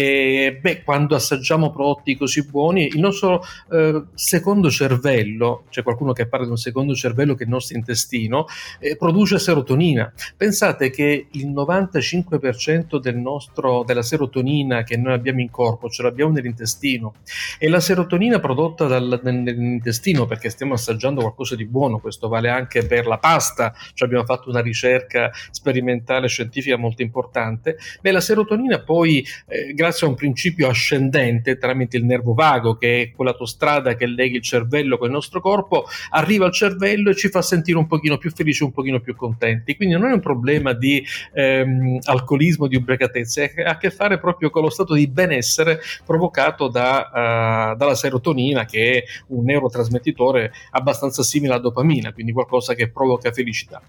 beh, 0.62 0.84
quando 0.84 1.15
assaggiamo 1.15 1.72
prodotti 1.72 2.15
così 2.15 2.46
buoni, 2.46 2.88
il 2.88 3.00
nostro 3.00 3.44
eh, 3.72 4.03
secondo 4.13 4.70
cervello, 4.70 5.65
c'è 5.70 5.84
qualcuno 5.84 6.13
che 6.13 6.27
parla 6.27 6.46
di 6.46 6.51
un 6.51 6.58
secondo 6.58 6.94
cervello 6.94 7.34
che 7.36 7.44
è 7.44 7.46
il 7.46 7.51
nostro 7.51 7.75
intestino, 7.75 8.46
eh, 8.79 8.96
produce 8.96 9.39
serotonina. 9.39 10.12
Pensate 10.36 10.89
che 10.89 11.27
il 11.32 11.50
95% 11.50 13.00
del 13.00 13.18
nostro, 13.18 13.84
della 13.86 14.01
serotonina 14.01 14.84
che 14.84 14.98
noi 14.98 15.13
abbiamo 15.13 15.41
in 15.41 15.50
corpo 15.50 15.89
ce 15.89 16.03
l'abbiamo 16.03 16.32
nell'intestino 16.32 17.15
e 17.58 17.70
la 17.70 17.79
serotonina 17.79 18.39
prodotta 18.39 18.86
dal, 18.86 19.20
nell'intestino 19.24 20.25
perché 20.25 20.50
stiamo 20.50 20.74
assaggiando 20.74 21.22
qualcosa 21.22 21.56
di 21.56 21.65
buono, 21.65 22.00
questo 22.00 22.27
vale 22.27 22.50
anche 22.50 22.86
per 22.86 23.06
la 23.08 23.18
pasta, 23.18 23.74
cioè 23.94 24.08
abbiamo 24.08 24.25
fatto 24.25 24.50
una 24.50 24.62
ricerca 24.62 25.32
sperimentale 25.51 26.27
scientifica 26.27 26.77
molto 26.77 27.01
importante, 27.01 27.77
beh 28.01 28.12
la 28.12 28.22
serotonina 28.22 28.82
poi 28.82 29.25
eh, 29.48 29.74
grazie 29.74 29.88
grazie 29.89 30.05
a 30.05 30.10
un 30.12 30.15
principio 30.15 30.69
ascendente 30.69 31.58
tramite 31.58 31.98
il 31.98 32.05
nervo 32.05 32.36
vago, 32.36 32.75
che 32.75 33.01
è 33.01 33.12
quell'autostrada 33.12 33.96
che 33.96 34.05
lega 34.05 34.38
il 34.38 34.43
cervello 34.43 35.00
con 35.00 35.08
il 35.08 35.13
nostro 35.13 35.41
corpo, 35.41 35.86
arriva 36.12 36.46
al 36.46 36.53
cervello 36.53 37.10
e 37.10 37.15
ci 37.15 37.29
fa 37.29 37.41
sentire 37.41 37.79
un 37.79 37.88
pochino 37.88 38.17
più 38.17 38.29
felici, 38.31 38.62
un 38.63 38.72
pochino 38.72 39.00
più 39.00 39.15
contenti. 39.15 39.75
Quindi 39.75 39.96
non 39.96 40.10
è 40.10 40.13
un 40.13 40.19
problema 40.19 40.74
di 40.74 41.03
ehm, 41.34 42.00
alcolismo, 42.03 42.67
di 42.67 42.75
ubriacatezza, 42.75 43.43
ha 43.43 43.69
a 43.72 43.77
che 43.77 43.89
fare 43.89 44.19
proprio 44.19 44.51
con 44.51 44.62
lo 44.62 44.69
stato 44.69 44.93
di 44.93 45.08
benessere 45.08 45.79
provocato 46.05 46.67
da, 46.67 47.72
uh, 47.74 47.75
dalla 47.75 47.96
serotonina, 47.96 48.65
che 48.65 48.91
è 48.91 49.03
un 49.29 49.43
neurotrasmettitore 49.46 50.51
abbastanza 50.72 51.24
simile 51.24 51.53
alla 51.53 51.62
dopamina, 51.62 52.13
quindi 52.13 52.31
qualcosa 52.31 52.75
che 52.75 52.89
provoca 52.91 53.31
felicità. 53.31 53.81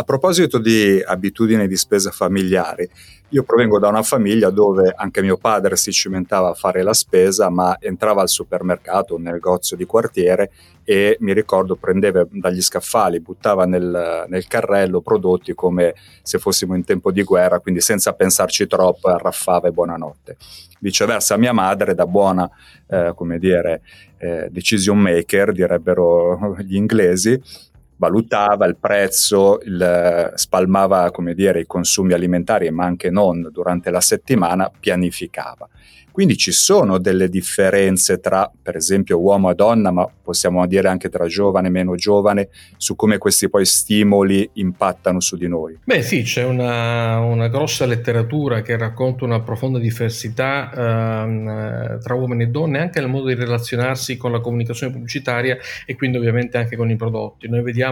A 0.00 0.04
proposito 0.04 0.58
di 0.58 1.02
abitudini 1.04 1.66
di 1.66 1.76
spesa 1.76 2.12
familiari, 2.12 2.88
io 3.30 3.42
provengo 3.42 3.80
da 3.80 3.88
una 3.88 4.04
famiglia 4.04 4.48
dove 4.48 4.94
anche 4.96 5.22
mio 5.22 5.36
padre 5.36 5.74
si 5.74 5.90
cimentava 5.90 6.50
a 6.50 6.54
fare 6.54 6.84
la 6.84 6.92
spesa, 6.92 7.50
ma 7.50 7.76
entrava 7.80 8.22
al 8.22 8.28
supermercato, 8.28 9.16
un 9.16 9.22
negozio 9.22 9.76
di 9.76 9.84
quartiere 9.86 10.52
e 10.84 11.16
mi 11.18 11.32
ricordo 11.32 11.74
prendeva 11.74 12.24
dagli 12.30 12.62
scaffali, 12.62 13.18
buttava 13.18 13.66
nel, 13.66 14.24
nel 14.28 14.46
carrello 14.46 15.00
prodotti 15.00 15.52
come 15.52 15.94
se 16.22 16.38
fossimo 16.38 16.76
in 16.76 16.84
tempo 16.84 17.10
di 17.10 17.24
guerra, 17.24 17.58
quindi 17.58 17.80
senza 17.80 18.12
pensarci 18.12 18.68
troppo 18.68 19.08
arraffava 19.08 19.66
e 19.66 19.72
buonanotte. 19.72 20.36
Viceversa 20.78 21.36
mia 21.36 21.52
madre, 21.52 21.96
da 21.96 22.06
buona, 22.06 22.48
eh, 22.86 23.10
come 23.16 23.40
dire, 23.40 23.82
eh, 24.18 24.48
decision 24.48 24.96
maker, 24.96 25.50
direbbero 25.50 26.56
gli 26.60 26.76
inglesi, 26.76 27.40
valutava 27.98 28.64
il 28.66 28.76
prezzo, 28.76 29.60
il, 29.62 30.32
spalmava 30.34 31.10
dire, 31.34 31.60
i 31.60 31.66
consumi 31.66 32.14
alimentari, 32.14 32.70
ma 32.70 32.84
anche 32.84 33.10
non 33.10 33.48
durante 33.52 33.90
la 33.90 34.00
settimana, 34.00 34.70
pianificava. 34.70 35.68
Quindi 36.18 36.36
ci 36.36 36.50
sono 36.50 36.98
delle 36.98 37.28
differenze 37.28 38.18
tra, 38.18 38.50
per 38.60 38.74
esempio, 38.74 39.20
uomo 39.20 39.52
e 39.52 39.54
donna, 39.54 39.92
ma 39.92 40.10
possiamo 40.20 40.66
dire 40.66 40.88
anche 40.88 41.08
tra 41.08 41.28
giovane 41.28 41.68
e 41.68 41.70
meno 41.70 41.94
giovane, 41.94 42.48
su 42.76 42.96
come 42.96 43.18
questi 43.18 43.48
poi 43.48 43.64
stimoli 43.64 44.50
impattano 44.54 45.20
su 45.20 45.36
di 45.36 45.46
noi. 45.46 45.78
Beh 45.84 46.02
sì, 46.02 46.22
c'è 46.22 46.42
una, 46.42 47.20
una 47.20 47.46
grossa 47.46 47.86
letteratura 47.86 48.62
che 48.62 48.76
racconta 48.76 49.24
una 49.24 49.42
profonda 49.42 49.78
diversità 49.78 50.72
ehm, 50.74 52.00
tra 52.00 52.14
uomini 52.14 52.42
e 52.42 52.46
donne, 52.48 52.80
anche 52.80 52.98
nel 52.98 53.08
modo 53.08 53.28
di 53.28 53.34
relazionarsi 53.34 54.16
con 54.16 54.32
la 54.32 54.40
comunicazione 54.40 54.92
pubblicitaria 54.92 55.56
e 55.86 55.94
quindi 55.94 56.16
ovviamente 56.16 56.58
anche 56.58 56.74
con 56.74 56.90
i 56.90 56.96
prodotti. 56.96 57.48
Noi 57.48 57.62
vediamo 57.62 57.87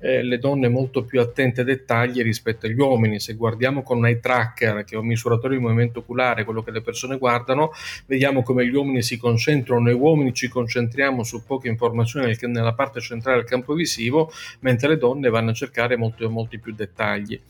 eh, 0.00 0.22
le 0.22 0.38
donne 0.38 0.68
molto 0.68 1.04
più 1.04 1.20
attente 1.20 1.60
ai 1.60 1.66
dettagli 1.66 2.22
rispetto 2.22 2.66
agli 2.66 2.78
uomini. 2.78 3.20
Se 3.20 3.34
guardiamo 3.34 3.82
con 3.82 4.04
eye 4.06 4.20
tracker, 4.20 4.84
che 4.84 4.94
è 4.94 4.98
un 4.98 5.06
misuratore 5.06 5.56
di 5.56 5.62
movimento 5.62 6.00
oculare, 6.00 6.44
quello 6.44 6.62
che 6.62 6.70
le 6.70 6.82
persone 6.82 7.18
guardano, 7.18 7.72
vediamo 8.06 8.42
come 8.42 8.66
gli 8.66 8.74
uomini 8.74 9.02
si 9.02 9.16
concentrano, 9.16 9.82
noi 9.82 9.94
uomini 9.94 10.32
ci 10.32 10.48
concentriamo 10.48 11.22
su 11.22 11.44
poche 11.44 11.68
informazioni 11.68 12.36
nella 12.42 12.74
parte 12.74 13.00
centrale 13.00 13.38
del 13.38 13.46
campo 13.46 13.74
visivo, 13.74 14.30
mentre 14.60 14.88
le 14.88 14.96
donne 14.96 15.28
vanno 15.28 15.50
a 15.50 15.54
cercare 15.54 15.96
molti, 15.96 16.26
molti 16.26 16.58
più 16.58 16.74
dettagli. 16.74 17.40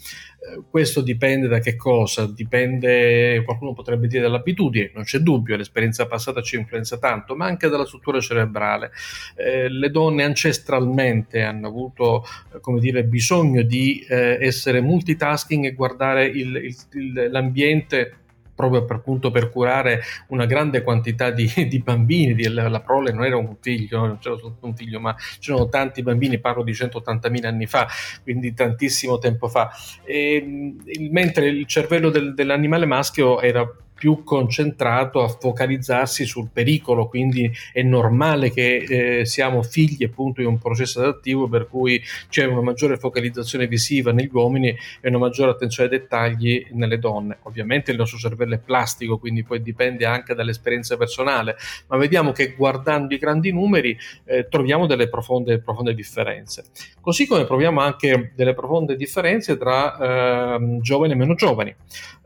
Eh, 0.45 0.63
questo 0.69 1.03
dipende 1.03 1.47
da 1.47 1.61
che 1.61 1.77
cosa? 1.77 2.27
Dipende, 2.27 3.43
qualcuno 3.45 3.73
potrebbe 3.75 4.09
dire 4.09 4.23
dall'abitudine, 4.23 4.91
non 4.93 5.05
c'è 5.05 5.19
dubbio, 5.19 5.57
l'esperienza 5.57 6.07
passata 6.07 6.43
ci 6.43 6.57
influenza 6.57 6.99
tanto, 6.99 7.37
ma 7.37 7.47
anche 7.47 7.69
dalla 7.69 7.87
struttura 7.87 8.19
cerebrale. 8.19 8.91
Eh, 9.37 9.69
le 9.69 9.91
donne 9.91 10.25
ancestralmente 10.25 11.43
hanno 11.43 11.69
avuto, 11.69 12.25
eh, 12.53 12.61
come 12.61 12.81
dire, 12.81 13.05
bisogno 13.05 13.63
di 13.63 14.05
eh, 14.09 14.39
essere 14.41 14.81
multitasking 14.81 15.67
e 15.67 15.75
guardare 15.75 16.27
il, 16.27 16.75
il, 16.93 17.29
l'ambiente 17.31 18.17
proprio 18.55 18.85
per, 18.85 18.97
appunto, 18.97 19.31
per 19.31 19.51
curare 19.51 20.03
una 20.29 20.47
grande 20.47 20.83
quantità 20.83 21.31
di, 21.31 21.51
di 21.69 21.79
bambini. 21.81 22.35
Di, 22.35 22.49
la, 22.49 22.69
la, 22.69 22.81
prole 22.81 23.13
non 23.13 23.25
era 23.25 23.37
un 23.37 23.57
figlio, 23.61 23.99
non 24.07 24.19
c'era 24.19 24.37
soltanto 24.37 24.67
un 24.67 24.77
figlio, 24.77 25.01
ma 25.01 25.15
c'erano 25.39 25.69
tanti 25.69 26.03
bambini, 26.03 26.39
parlo 26.39 26.63
di 26.63 26.73
180.000 26.73 27.47
anni 27.47 27.67
fa, 27.67 27.89
quindi 28.23 28.55
tantissimo 28.55 29.19
tempo 29.19 29.49
fa. 29.49 29.71
E, 30.05 30.77
mentre 31.11 31.49
il 31.49 31.67
cervello 31.67 32.11
del, 32.11 32.35
dell'animale 32.35 32.87
maschio 32.87 33.41
era 33.41 33.69
più 34.03 34.25
concentrato 34.25 35.23
a 35.23 35.29
focalizzarsi 35.29 36.25
sul 36.25 36.49
pericolo, 36.53 37.07
quindi 37.07 37.49
è 37.73 37.83
normale 37.83 38.51
che 38.51 39.21
eh, 39.21 39.25
siamo 39.27 39.63
figli 39.63 40.03
appunto 40.03 40.41
di 40.41 40.47
un 40.49 40.59
processo 40.59 40.99
adattivo 40.99 41.47
per 41.47 41.69
cui 41.69 42.03
c'è 42.29 42.45
una 42.45 42.63
maggiore 42.63 42.97
focalizzazione 42.97 43.69
visiva 43.69 44.11
negli 44.11 44.31
uomini 44.33 44.77
e 45.01 45.09
una 45.09 45.19
maggiore 45.19 45.53
attenzione 45.53 45.89
ai 45.89 46.01
dettagli 46.01 46.67
nelle 46.73 46.99
donne. 46.99 47.39
Ovviamente 47.43 47.93
il 47.93 47.97
nostro 47.97 48.19
cervello 48.19 48.57
è 48.57 48.59
plastico, 48.59 49.19
quindi 49.19 49.45
poi 49.45 49.63
dipende 49.63 50.05
anche 50.05 50.35
dall'esperienza 50.35 50.97
personale, 50.97 51.55
ma 51.87 51.97
vediamo 51.97 52.33
che 52.33 52.55
guardando 52.57 53.15
i 53.15 53.19
grandi 53.19 53.53
numeri 53.53 53.97
eh, 54.25 54.49
troviamo 54.49 54.87
delle 54.87 55.09
profonde, 55.09 55.61
profonde 55.61 55.95
differenze. 55.95 56.65
Così 57.01 57.25
come 57.29 57.45
proviamo 57.45 57.81
anche 57.81 58.33
delle 58.35 58.55
profonde 58.55 58.97
differenze 58.97 59.57
tra 59.57 60.57
eh, 60.57 60.79
giovani 60.81 61.13
e 61.13 61.15
meno 61.15 61.35
giovani 61.37 61.73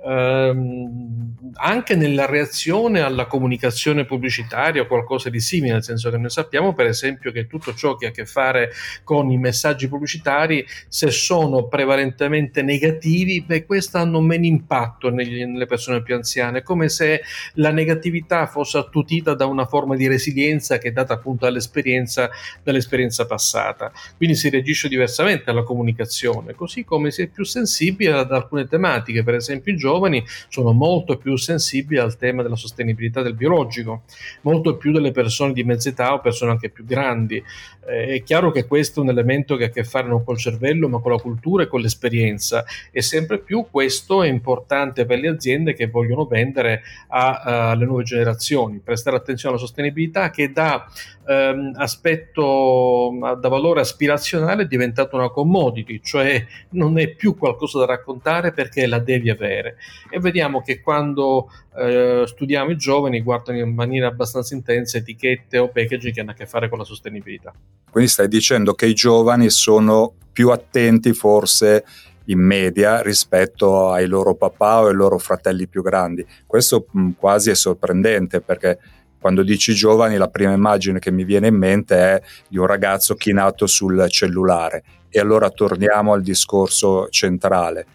ehm, 0.07 1.35
anche 1.55 1.97
nella 1.97 2.27
reazione 2.27 3.01
alla 3.01 3.27
comunicazione 3.27 4.05
pubblicitaria 4.05 4.83
o 4.83 4.87
qualcosa 4.87 5.31
di 5.31 5.41
simile, 5.41 5.73
nel 5.75 5.83
senso 5.83 6.11
che 6.11 6.19
noi 6.19 6.31
sappiamo 6.31 6.75
per 6.75 6.87
esempio 6.87 7.33
che 7.33 7.47
tutto 7.47 7.75
ciò 7.75 7.97
che 7.97 8.07
ha 8.07 8.09
a 8.11 8.13
che 8.13 8.27
fare 8.27 8.71
con 9.05 9.31
i 9.31 9.39
messaggi 9.39 9.89
pubblicitari, 9.89 10.65
se 10.89 11.11
sono 11.11 11.67
prevalentemente 11.67 12.63
negativi, 12.63 13.43
beh, 13.43 13.65
questo 13.65 13.99
hanno 13.99 14.21
meno 14.21 14.45
impatto 14.45 15.11
negli, 15.11 15.45
nelle 15.45 15.67
persone 15.67 16.03
più 16.03 16.15
anziane, 16.15 16.63
come 16.63 16.89
se 16.89 17.23
la 17.55 17.71
negatività 17.71 18.47
fosse 18.47 18.79
attutita 18.79 19.35
da 19.35 19.47
una 19.47 19.67
forma 19.67 19.97
di 19.97 20.07
resilienza 20.07 20.79
che 20.79 20.89
è 20.89 20.93
data 20.93 21.15
appunto 21.15 21.47
dall'esperienza, 21.47 22.31
dall'esperienza 22.63 23.27
passata. 23.27 23.91
Quindi 24.17 24.37
si 24.37 24.51
reagisce 24.51 24.89
diversamente 24.89 25.51
alla 25.51 25.63
comunicazione, 25.63 26.55
così 26.55 26.85
come 26.85 27.11
si 27.11 27.23
è 27.23 27.27
più 27.29 27.45
sensibile 27.45 28.13
ad 28.13 28.33
alcune 28.33 28.67
tematiche, 28.67 29.23
per 29.23 29.35
esempio 29.35 29.73
i 29.73 29.77
giovani 29.77 29.96
giovani 29.97 30.25
sono 30.49 30.73
molto 30.73 31.17
più 31.17 31.37
sensibili 31.37 31.99
al 31.99 32.17
tema 32.17 32.43
della 32.43 32.57
sostenibilità 32.57 33.23
del 33.23 33.35
biologico, 33.35 34.03
molto 34.43 34.77
più 34.77 34.93
delle 34.93 35.11
persone 35.11 35.53
di 35.53 35.65
mezza 35.65 35.89
età 35.89 36.13
o 36.13 36.21
persone 36.21 36.53
anche 36.53 36.69
più 36.69 36.85
grandi. 36.85 37.43
Eh, 37.89 38.07
è 38.17 38.23
chiaro 38.23 38.51
che 38.51 38.67
questo 38.67 39.01
è 39.01 39.03
un 39.03 39.11
elemento 39.11 39.57
che 39.57 39.65
ha 39.65 39.67
a 39.67 39.71
che 39.71 39.85
fare 39.85 40.09
non 40.09 40.25
col 40.25 40.39
cervello 40.39 40.89
ma 40.89 40.99
con 40.99 41.13
la 41.13 41.21
cultura 41.21 41.63
e 41.63 41.69
con 41.69 41.81
l'esperienza 41.81 42.65
e 42.91 43.01
sempre 43.01 43.39
più 43.39 43.67
questo 43.71 44.25
è 44.25 44.29
importante 44.29 45.07
per 45.07 45.21
le 45.21 45.29
aziende 45.29 45.73
che 45.73 45.87
vogliono 45.87 46.25
vendere 46.25 46.83
a, 47.09 47.71
alle 47.71 47.85
nuove 47.85 48.03
generazioni, 48.03 48.81
prestare 48.83 49.17
attenzione 49.17 49.55
alla 49.55 49.65
sostenibilità 49.65 50.31
che 50.31 50.51
da 50.51 50.85
ehm, 51.27 51.73
aspetto 51.77 53.13
da 53.39 53.49
valore 53.49 53.81
aspirazionale 53.81 54.63
è 54.63 54.67
diventato 54.67 55.17
una 55.17 55.31
commodity, 55.31 56.01
cioè 56.03 56.45
non 56.71 56.99
è 56.99 57.09
più 57.09 57.37
qualcosa 57.37 57.81
da 57.81 57.87
raccontare 57.87 58.53
perché 58.53 58.87
la 58.87 58.99
devi 58.99 59.31
avere 59.31 59.77
e 60.11 60.21
vediamo 60.21 60.63
che 60.63 60.81
quando 60.81 61.51
eh, 61.77 62.25
studiamo 62.27 62.71
i 62.71 62.77
giovani 62.77 63.23
guardano 63.23 63.59
in 63.59 63.75
maniera 63.75 64.09
abbastanza 64.09 64.55
intensa 64.55 64.99
etichette 64.99 65.59
o 65.59 65.69
packaging 65.69 66.15
che 66.15 66.21
hanno 66.21 66.31
a 66.31 66.35
che 66.35 66.47
fare 66.47 66.69
con 66.69 66.79
la 66.79 66.85
sostenibilità. 66.85 67.53
Quindi 67.91 68.11
stai 68.11 68.29
dicendo 68.29 68.75
che 68.75 68.87
i 68.87 68.95
giovani 68.95 69.51
sono 69.51 70.15
più 70.33 70.51
attenti 70.51 71.13
forse 71.13 71.85
in 72.27 72.41
media 72.41 73.03
rispetto 73.03 73.91
ai 73.91 74.07
loro 74.07 74.35
papà 74.35 74.83
o 74.83 74.87
ai 74.89 74.95
loro 74.95 75.19
fratelli 75.19 75.67
più 75.67 75.83
grandi. 75.83 76.25
Questo 76.47 76.87
mh, 76.91 77.11
quasi 77.19 77.51
è 77.51 77.55
sorprendente 77.55 78.41
perché 78.41 78.79
quando 79.19 79.43
dici 79.43 79.75
giovani 79.75 80.17
la 80.17 80.29
prima 80.29 80.53
immagine 80.53 80.99
che 80.99 81.11
mi 81.11 81.25
viene 81.25 81.49
in 81.49 81.57
mente 81.57 81.97
è 81.97 82.23
di 82.49 82.59
un 82.59 82.67
ragazzo 82.67 83.15
chinato 83.15 83.67
sul 83.67 84.07
cellulare. 84.09 84.85
E 85.09 85.19
allora 85.19 85.51
torniamo 85.51 86.13
al 86.13 86.23
discorso 86.23 87.09
centrale 87.09 87.87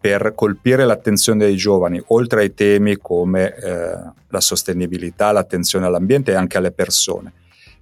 per 0.00 0.32
colpire 0.34 0.84
l'attenzione 0.84 1.44
dei 1.44 1.56
giovani, 1.56 2.00
oltre 2.08 2.42
ai 2.42 2.54
temi 2.54 2.96
come 2.96 3.54
eh, 3.54 3.96
la 4.28 4.40
sostenibilità, 4.40 5.32
l'attenzione 5.32 5.86
all'ambiente 5.86 6.32
e 6.32 6.34
anche 6.34 6.58
alle 6.58 6.72
persone. 6.72 7.32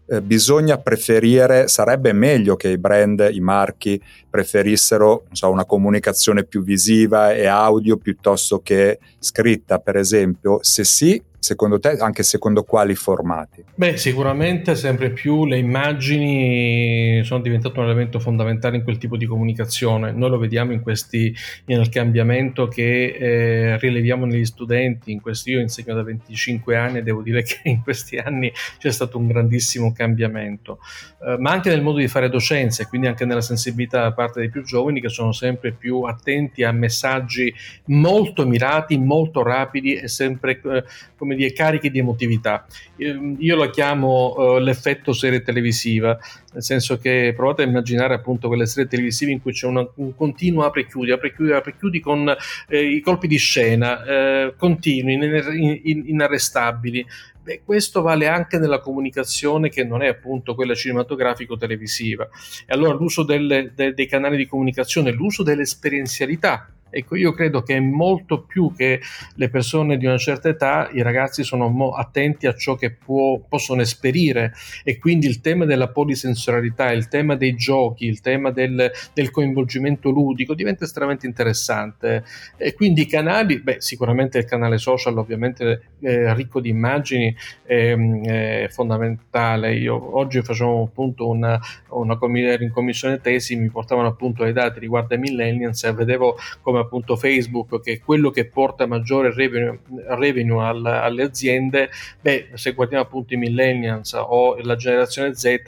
Eh, 0.09 0.23
bisogna 0.23 0.79
preferire, 0.79 1.67
sarebbe 1.67 2.13
meglio 2.13 2.55
che 2.55 2.69
i 2.69 2.79
brand, 2.79 3.29
i 3.33 3.41
marchi 3.41 4.01
preferissero 4.31 5.25
so, 5.33 5.51
una 5.51 5.65
comunicazione 5.65 6.45
più 6.45 6.63
visiva 6.63 7.33
e 7.33 7.47
audio 7.47 7.97
piuttosto 7.97 8.61
che 8.61 9.01
scritta, 9.19 9.81
per 9.81 9.97
esempio? 9.97 10.61
Se 10.63 10.85
sì, 10.85 11.21
secondo 11.39 11.79
te, 11.79 11.97
anche 11.99 12.23
secondo 12.23 12.63
quali 12.63 12.95
formati? 12.95 13.65
Beh, 13.75 13.97
sicuramente 13.97 14.75
sempre 14.75 15.11
più 15.11 15.47
le 15.47 15.59
immagini 15.59 17.23
sono 17.25 17.41
diventate 17.41 17.79
un 17.79 17.87
elemento 17.87 18.19
fondamentale 18.19 18.77
in 18.77 18.83
quel 18.83 18.99
tipo 18.99 19.17
di 19.17 19.27
comunicazione. 19.27 20.13
Noi 20.13 20.31
lo 20.31 20.39
vediamo 20.39 20.73
in 20.73 20.81
questi, 20.81 21.35
nel 21.67 21.89
cambiamento 21.89 22.69
che 22.69 23.17
eh, 23.19 23.79
rileviamo 23.79 24.27
negli 24.27 24.45
studenti. 24.45 25.19
Questi, 25.21 25.51
io 25.51 25.61
insegno 25.61 25.95
da 25.95 26.03
25 26.03 26.77
anni 26.77 26.99
e 26.99 27.03
devo 27.03 27.23
dire 27.23 27.43
che 27.43 27.61
in 27.65 27.83
questi 27.83 28.17
anni 28.17 28.53
c'è 28.79 28.91
stato 28.91 29.19
un 29.19 29.27
grandissimo 29.27 29.93
cambiamento, 29.93 30.79
eh, 31.25 31.37
ma 31.39 31.51
anche 31.53 31.71
nel 31.71 31.83
modo 31.83 31.99
di 31.99 32.09
fare 32.09 32.29
docenza 32.29 32.83
e 32.83 32.87
quindi 32.87 33.07
anche 33.07 33.25
nella 33.25 33.41
sensibilità 33.41 34.03
da 34.03 34.13
parte 34.13 34.41
dei 34.41 34.51
più 34.51 34.63
giovani 34.63 35.01
che 35.01 35.09
sono 35.09 35.33
sempre 35.33 35.73
più 35.73 36.03
attenti 36.03 36.63
a 36.63 36.73
messaggi 36.73 37.53
molto 37.87 38.47
mirati, 38.47 38.99
molto 38.99 39.43
rapidi 39.43 39.95
e 39.95 40.09
sempre 40.09 40.61
eh, 40.65 40.85
come 41.27 41.35
dire, 41.35 41.53
carichi 41.53 41.91
di 41.91 41.99
emotività. 41.99 42.65
Io 42.97 43.57
la 43.57 43.69
chiamo 43.69 44.35
uh, 44.37 44.59
l'effetto 44.59 45.13
serie 45.13 45.43
televisiva, 45.43 46.17
nel 46.53 46.63
senso 46.63 46.99
che 46.99 47.33
provate 47.35 47.63
a 47.63 47.67
immaginare 47.67 48.15
appunto 48.15 48.47
quelle 48.47 48.67
serie 48.67 48.89
televisive 48.89 49.33
in 49.33 49.43
cui 49.43 49.53
c'è 49.53 49.67
una, 49.67 49.87
un 49.97 50.15
continuo 50.15 50.65
apri 50.65 50.83
e 50.83 50.87
chiudi, 50.87 51.11
apri 51.11 51.29
e 51.29 51.35
chiudi, 51.35 51.53
apri 51.53 51.73
e 51.73 51.77
chiudi 51.77 52.01
con 52.01 52.35
eh, 52.69 52.83
i 52.83 53.01
colpi 53.01 53.27
di 53.27 53.37
scena 53.37 54.05
eh, 54.05 54.55
continui, 54.57 55.15
in, 55.15 55.81
in, 55.83 56.03
inarrestabili. 56.07 57.05
Beh, 57.43 57.63
questo 57.65 58.03
vale 58.03 58.27
anche 58.27 58.59
nella 58.59 58.81
comunicazione 58.81 59.69
che 59.69 59.85
non 59.85 60.03
è 60.03 60.09
appunto 60.09 60.55
quella 60.55 60.75
cinematografico-televisiva. 60.75 62.29
E 62.67 62.73
allora 62.73 62.95
l'uso 62.95 63.23
delle, 63.23 63.73
de, 63.75 63.95
dei 63.95 64.07
canali 64.07 64.37
di 64.37 64.47
comunicazione, 64.47 65.13
l'uso 65.13 65.43
dell'esperienzialità 65.43 66.69
Ecco, 66.89 67.17
io 67.17 67.33
credo 67.33 67.63
che 67.63 67.79
molto 67.81 68.43
più 68.43 68.73
che 68.75 69.01
le 69.35 69.49
persone 69.49 69.97
di 69.97 70.07
una 70.07 70.19
certa 70.19 70.49
età, 70.49 70.89
i 70.93 71.03
ragazzi 71.03 71.43
sono 71.43 71.69
mo- 71.69 71.95
attenti 71.95 72.47
a 72.47 72.55
ciò 72.55 72.77
che 72.77 72.93
può, 72.93 73.39
possono 73.41 73.81
esperire 73.81 74.55
e 74.85 74.99
quindi 74.99 75.27
il 75.27 75.41
tema 75.41 75.65
della 75.65 75.89
polisensorialità, 75.89 76.93
il 76.93 77.09
tema 77.09 77.35
dei 77.35 77.55
giochi, 77.55 78.07
il 78.07 78.21
tema 78.21 78.51
del, 78.51 78.91
del 79.13 79.31
coinvolgimento 79.31 80.11
ludico 80.11 80.55
diventa 80.55 80.85
estremamente 80.85 81.27
interessante. 81.27 82.25
E 82.57 82.73
quindi 82.75 83.03
i 83.03 83.07
canali, 83.07 83.61
beh, 83.61 83.81
sicuramente 83.81 84.39
il 84.39 84.45
canale 84.45 84.79
social 84.79 85.19
ovviamente 85.19 85.81
è 86.01 86.33
ricco 86.35 86.61
di 86.61 86.69
immagini, 86.69 87.35
è, 87.63 87.95
è 87.95 88.69
fondamentale. 88.71 89.75
Io 89.75 90.17
oggi 90.17 90.41
facevo 90.41 90.85
appunto 90.85 91.29
una, 91.29 91.59
una 91.89 92.17
in 92.59 92.71
commissione 92.73 93.21
tesi, 93.21 93.57
mi 93.57 93.69
portavano 93.71 94.09
appunto 94.09 94.45
ai 94.45 94.53
dati 94.53 94.79
riguardo 94.79 95.15
ai 95.15 95.21
millennials 95.21 95.85
e 95.85 95.93
vedevo 95.93 96.37
come 96.63 96.76
come 96.77 96.81
appunto 96.81 97.17
Facebook, 97.17 97.81
che 97.81 97.93
è 97.93 98.01
quello 98.01 98.31
che 98.31 98.47
porta 98.47 98.87
maggiore 98.87 99.33
revenue, 99.33 99.81
revenue 100.09 100.63
alle, 100.63 100.91
alle 100.91 101.23
aziende, 101.23 101.91
beh, 102.21 102.51
se 102.55 102.73
guardiamo 102.73 103.05
appunto 103.05 103.35
i 103.35 103.37
millennials 103.37 104.13
o 104.13 104.57
la 104.63 104.77
generazione 104.77 105.35
Z, 105.35 105.61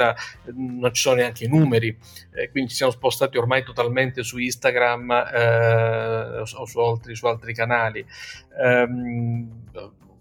non 0.55 0.93
ci 0.93 1.03
sono 1.03 1.17
neanche 1.17 1.45
i 1.45 1.49
numeri, 1.49 1.97
eh, 2.35 2.51
quindi 2.51 2.71
ci 2.71 2.77
siamo 2.77 2.93
spostati 2.93 3.39
ormai 3.39 3.65
totalmente 3.65 4.23
su 4.23 4.39
Instagram 4.39 5.11
eh, 5.11 6.41
o 6.41 6.67
su 6.67 6.79
altri, 6.79 7.15
su 7.15 7.27
altri 7.27 7.55
canali. 7.55 8.05
Um, 8.61 9.67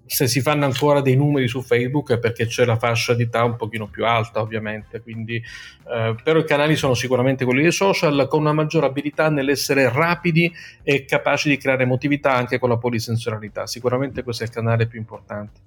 se 0.08 0.28
si 0.28 0.41
fanno 0.41 0.65
ancora 0.65 1.02
dei 1.02 1.15
numeri 1.15 1.48
su 1.48 1.62
Facebook 1.62 2.13
è 2.13 2.20
perché 2.20 2.48
c'è 2.48 2.65
la 2.65 2.78
fascia 2.78 3.13
di 3.13 3.24
età 3.24 3.43
un 3.43 3.56
pochino 3.56 3.88
più 3.88 4.06
alta 4.06 4.41
ovviamente, 4.41 5.02
quindi, 5.02 5.36
eh, 5.36 6.15
però 6.24 6.39
i 6.39 6.46
canali 6.46 6.76
sono 6.76 6.93
sicuramente 6.93 7.46
quelli 7.46 7.62
dei 7.62 7.72
social 7.72 8.28
con 8.30 8.41
una 8.41 8.54
maggiore 8.54 8.88
abilità 8.88 9.30
nell'essere 9.30 9.91
rapidi 9.91 10.52
e 10.84 11.06
capaci 11.06 11.50
di 11.50 11.58
creare 11.58 11.84
emotività 11.84 12.34
anche 12.34 12.60
con 12.60 12.70
la 12.70 12.78
polisensorialità, 12.78 13.67
sicuramente 13.67 14.24
questo 14.24 14.43
è 14.43 14.48
il 14.48 14.54
canale 14.54 14.88
più 14.88 15.00
importante. 15.00 15.60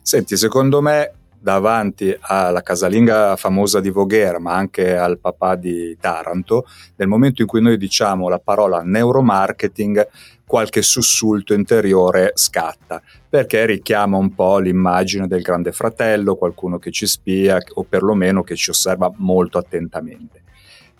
Senti, 0.00 0.36
secondo 0.36 0.80
me 0.80 1.12
davanti 1.44 2.16
alla 2.18 2.62
casalinga 2.62 3.36
famosa 3.36 3.78
di 3.80 3.90
Voghera, 3.90 4.38
ma 4.38 4.54
anche 4.54 4.96
al 4.96 5.18
papà 5.18 5.56
di 5.56 5.94
Taranto, 6.00 6.64
nel 6.96 7.06
momento 7.06 7.42
in 7.42 7.48
cui 7.48 7.60
noi 7.60 7.76
diciamo 7.76 8.30
la 8.30 8.38
parola 8.38 8.80
neuromarketing, 8.82 10.08
qualche 10.46 10.82
sussulto 10.82 11.54
interiore 11.54 12.32
scatta, 12.34 13.02
perché 13.28 13.66
richiama 13.66 14.16
un 14.16 14.34
po' 14.34 14.58
l'immagine 14.58 15.26
del 15.26 15.42
grande 15.42 15.72
fratello, 15.72 16.36
qualcuno 16.36 16.78
che 16.78 16.90
ci 16.90 17.06
spia 17.06 17.58
o 17.74 17.84
perlomeno 17.84 18.42
che 18.42 18.56
ci 18.56 18.70
osserva 18.70 19.12
molto 19.16 19.58
attentamente. 19.58 20.42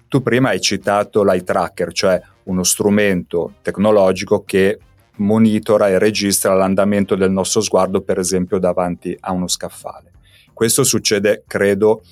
Tu 0.08 0.22
prima 0.22 0.50
hai 0.50 0.60
citato 0.60 1.22
l'eye 1.24 1.42
tracker, 1.42 1.92
cioè 1.92 2.20
uno 2.44 2.62
strumento 2.62 3.54
tecnologico 3.62 4.44
che 4.44 4.78
monitora 5.16 5.88
e 5.88 5.98
registra 5.98 6.54
l'andamento 6.54 7.14
del 7.14 7.30
nostro 7.30 7.60
sguardo, 7.60 8.00
per 8.00 8.18
esempio 8.18 8.58
davanti 8.58 9.16
a 9.20 9.32
uno 9.32 9.48
scaffale. 9.48 10.12
Questo 10.52 10.84
succede, 10.84 11.42
credo, 11.46 12.02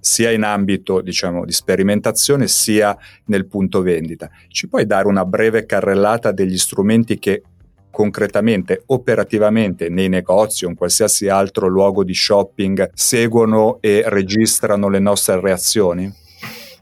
sia 0.00 0.30
in 0.30 0.42
ambito 0.42 1.00
diciamo, 1.00 1.44
di 1.44 1.52
sperimentazione 1.52 2.48
sia 2.48 2.96
nel 3.26 3.46
punto 3.46 3.82
vendita. 3.82 4.30
Ci 4.48 4.68
puoi 4.68 4.86
dare 4.86 5.06
una 5.06 5.24
breve 5.24 5.66
carrellata 5.66 6.32
degli 6.32 6.58
strumenti 6.58 7.18
che 7.18 7.42
concretamente, 7.90 8.82
operativamente 8.86 9.88
nei 9.88 10.08
negozi 10.08 10.64
o 10.64 10.68
in 10.68 10.74
qualsiasi 10.74 11.28
altro 11.28 11.68
luogo 11.68 12.04
di 12.04 12.14
shopping 12.14 12.90
seguono 12.94 13.78
e 13.80 14.02
registrano 14.06 14.88
le 14.88 15.00
nostre 15.00 15.40
reazioni? 15.40 16.19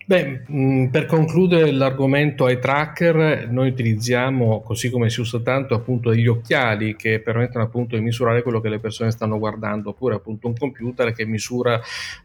Beh, 0.09 0.45
mh, 0.47 0.87
per 0.87 1.05
concludere 1.05 1.71
l'argomento 1.71 2.49
eye 2.49 2.59
tracker, 2.59 3.47
noi 3.51 3.69
utilizziamo, 3.69 4.63
così 4.63 4.89
come 4.89 5.11
si 5.11 5.21
usa 5.21 5.39
tanto, 5.41 5.75
appunto 5.75 6.09
degli 6.09 6.27
occhiali 6.27 6.97
che 6.97 7.21
permettono 7.21 7.65
appunto 7.65 7.95
di 7.95 8.01
misurare 8.01 8.43
quello 8.43 8.63
che 8.63 8.71
le 8.71 8.79
persone 8.79 9.11
stanno 9.11 9.39
guardando, 9.39 9.91
oppure 9.91 10.15
appunto 10.15 10.47
un 10.47 10.57
computer 10.57 11.13
che 11.13 11.27
misura 11.27 11.79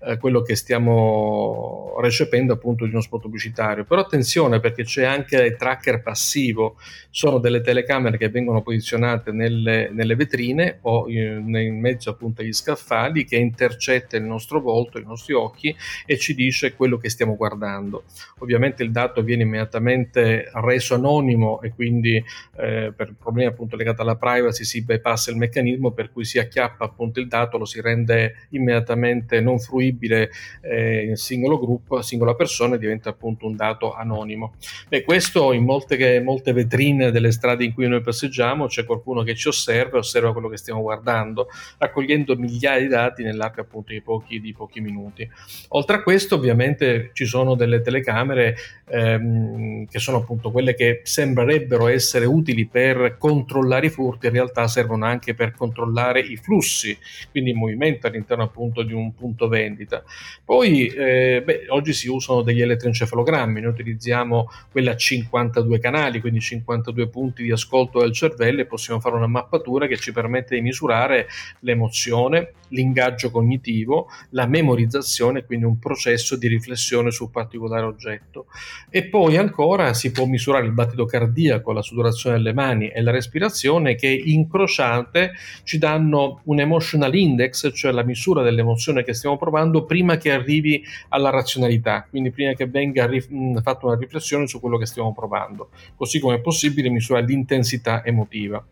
eh, 0.06 0.18
quello 0.18 0.42
che 0.44 0.56
stiamo 0.56 1.96
recependo 2.00 2.54
appunto 2.54 2.86
di 2.86 2.92
uno 2.92 3.02
spot 3.02 3.24
pubblicitario. 3.24 3.84
Però 3.84 4.00
attenzione 4.00 4.62
perché 4.62 4.86
c'è 4.86 5.04
anche 5.04 5.36
il 5.44 5.58
tracker 5.58 6.02
passivo, 6.02 6.78
sono 7.10 7.38
delle 7.38 7.60
telecamere 7.60 8.18
che 8.18 8.30
vengono 8.30 8.62
posizionate 8.62 9.34
nelle, 9.34 9.90
nelle 9.92 10.16
vetrine 10.16 10.78
o 10.84 11.10
in, 11.10 11.54
in 11.54 11.82
mezzo 11.82 12.10
appunto 12.10 12.40
agli 12.40 12.54
scaffali 12.54 13.26
che 13.26 13.36
intercetta 13.36 14.16
il 14.16 14.24
nostro 14.24 14.62
volto, 14.62 15.00
i 15.00 15.04
nostri 15.04 15.34
occhi 15.34 15.76
e 16.06 16.18
ci 16.18 16.34
dice 16.34 16.76
quello 16.76 16.96
che 16.96 17.10
stiamo 17.10 17.36
guardando 17.36 17.72
funzionando. 17.74 18.04
Ovviamente 18.40 18.84
il 18.84 18.92
dato 18.92 19.22
viene 19.24 19.44
immediatamente 19.44 20.50
reso 20.54 20.96
anonimo 20.96 21.62
e 21.62 21.72
quindi 21.72 22.24
eh, 22.58 22.94
per 22.96 23.14
problemi 23.18 23.50
appunto 23.50 23.76
legati 23.76 24.02
alla 24.02 24.16
privacy 24.16 24.64
si 24.64 24.84
bypassa 24.84 25.32
il 25.32 25.38
meccanismo 25.38 25.92
per 25.92 26.12
cui 26.12 26.26
si 26.26 26.40
acchiappa 26.40 26.86
appunto 26.86 27.20
il 27.20 27.28
dato, 27.28 27.58
lo 27.58 27.66
si 27.66 27.82
rende 27.82 28.48
immediatamente 28.50 29.42
non 29.42 29.60
fruibile 29.60 30.30
eh, 30.62 31.06
in 31.06 31.16
singolo 31.16 31.60
gruppo, 31.60 32.02
singola 32.02 32.36
persona 32.36 32.76
e 32.76 32.80
diventa 32.80 33.10
appunto 33.10 33.48
un 33.48 33.56
dato 33.56 33.94
anonimo. 33.94 34.56
Beh, 34.90 35.04
questo 35.04 35.54
in 35.54 35.64
molte, 35.64 36.22
molte 36.22 36.54
vetrine 36.54 37.12
delle 37.12 37.32
strade 37.32 37.64
in 37.64 37.74
cui 37.74 37.88
noi 37.88 38.02
passeggiamo 38.02 38.68
c'è 38.68 38.86
qualcuno 38.86 39.24
che 39.24 39.36
ci 39.36 39.48
osserva, 39.48 39.98
osserva 39.98 40.34
quello 40.34 40.50
che 40.50 40.58
stiamo 40.58 40.82
guardando, 40.82 41.48
raccogliendo 41.78 42.36
migliaia 42.36 42.82
di 42.82 42.88
dati 42.88 43.24
nell'arco 43.24 43.62
appunto 43.62 43.94
di 43.94 44.02
pochi, 44.02 44.40
di 44.40 44.54
pochi 44.54 44.82
minuti. 44.82 45.30
Oltre 45.70 45.98
a 45.98 46.04
questo 46.04 46.36
ovviamente 46.36 47.12
ci 47.14 47.26
sono 47.26 47.56
delle 47.56 47.63
telecamere 47.82 48.56
ehm, 48.88 49.88
che 49.88 50.00
sono 50.00 50.18
appunto 50.18 50.52
quelle 50.52 50.74
che 50.76 51.02
sembrerebbero 51.04 51.88
essere 51.88 52.26
utili 52.26 52.66
per 52.66 53.16
controllare 53.18 53.88
i 53.88 53.90
furti, 53.90 54.28
in 54.28 54.34
realtà 54.34 54.68
servono 54.68 55.06
anche 55.06 55.34
per 55.34 55.54
controllare 55.54 56.20
i 56.20 56.36
flussi, 56.38 56.98
quindi 57.32 57.52
il 57.52 57.56
movimento 57.56 58.08
all'interno 58.08 58.44
appunto 58.44 58.84
di 58.84 58.94
un 58.94 59.14
punto 59.14 59.48
vendita. 59.48 60.04
Poi 60.44 60.88
eh, 60.88 61.42
beh, 61.44 61.66
oggi 61.70 61.94
si 61.94 62.08
usano 62.08 62.42
degli 62.42 62.62
elettroencefalogrammi, 62.62 63.62
noi 63.62 63.72
utilizziamo 63.72 64.50
quella 64.72 64.92
a 64.92 64.96
52 64.96 65.80
canali, 65.80 66.20
quindi 66.20 66.40
52 66.40 67.08
punti 67.08 67.44
di 67.44 67.52
ascolto 67.52 68.00
del 68.00 68.14
cervello 68.14 68.62
e 68.62 68.66
possiamo 68.66 69.00
fare 69.00 69.16
una 69.16 69.28
mappatura 69.28 69.88
che 69.88 69.98
ci 69.98 70.12
permette 70.12 70.56
di 70.56 70.62
misurare 70.62 71.28
l'emozione, 71.60 72.54
l'ingaggio 72.70 73.32
cognitivo, 73.32 74.10
la 74.32 74.48
memorizzazione, 74.48 75.46
quindi 75.46 75.66
un 75.66 75.80
processo 75.80 76.36
di 76.36 76.48
riflessione 76.48 77.12
su 77.12 77.30
particolare 77.54 77.86
oggetto. 77.86 78.48
E 78.90 79.06
poi 79.06 79.38
ancora 79.38 79.94
si 79.94 80.12
può 80.12 80.26
misurare 80.26 80.66
il 80.66 80.72
battito 80.72 81.06
cardiaco, 81.06 81.72
la 81.72 81.82
sudorazione 81.82 82.38
delle 82.38 82.54
mani 82.54 82.88
e 82.90 83.02
la 83.02 83.12
respirazione 83.12 83.96
che 83.96 84.08
incrociate 84.08 85.34
ci 85.64 85.78
danno 85.78 86.42
un 86.46 86.60
emotional 86.60 87.14
index, 87.14 87.72
cioè 87.74 87.92
la 87.92 88.04
misura 88.04 88.42
dell'emozione 88.42 89.04
che 89.04 89.14
stiamo 89.14 89.38
provando 89.38 89.86
prima 89.86 90.18
che 90.18 90.32
arrivi 90.32 90.84
alla 91.10 91.30
razionalità, 91.30 92.06
quindi 92.10 92.32
prima 92.32 92.54
che 92.54 92.66
venga 92.66 93.06
rif- 93.06 93.62
fatta 93.62 93.86
una 93.86 93.96
riflessione 93.96 94.48
su 94.48 94.60
quello 94.60 94.78
che 94.78 94.86
stiamo 94.86 95.14
provando, 95.14 95.70
così 95.96 96.20
come 96.20 96.36
è 96.36 96.40
possibile 96.40 96.90
misurare 96.90 97.26
l'intensità 97.26 98.04
emotiva. 98.04 98.64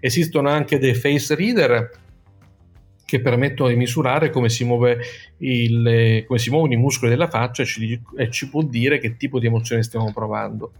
Esistono 0.00 0.48
anche 0.48 0.78
dei 0.78 0.94
face 0.94 1.34
reader 1.34 2.08
che 3.10 3.20
permettono 3.20 3.70
di 3.70 3.74
misurare 3.74 4.30
come 4.30 4.48
si, 4.48 4.64
il, 5.38 6.24
come 6.28 6.38
si 6.38 6.50
muovono 6.50 6.72
i 6.72 6.76
muscoli 6.76 7.10
della 7.10 7.26
faccia 7.26 7.62
e 7.62 7.66
ci, 7.66 8.00
e 8.16 8.30
ci, 8.30 8.48
può 8.48 8.62
dire 8.62 9.00
che 9.00 9.16
tipo 9.16 9.40
di 9.40 9.46
emozione 9.46 9.82
stiamo 9.82 10.12
provando. 10.12 10.74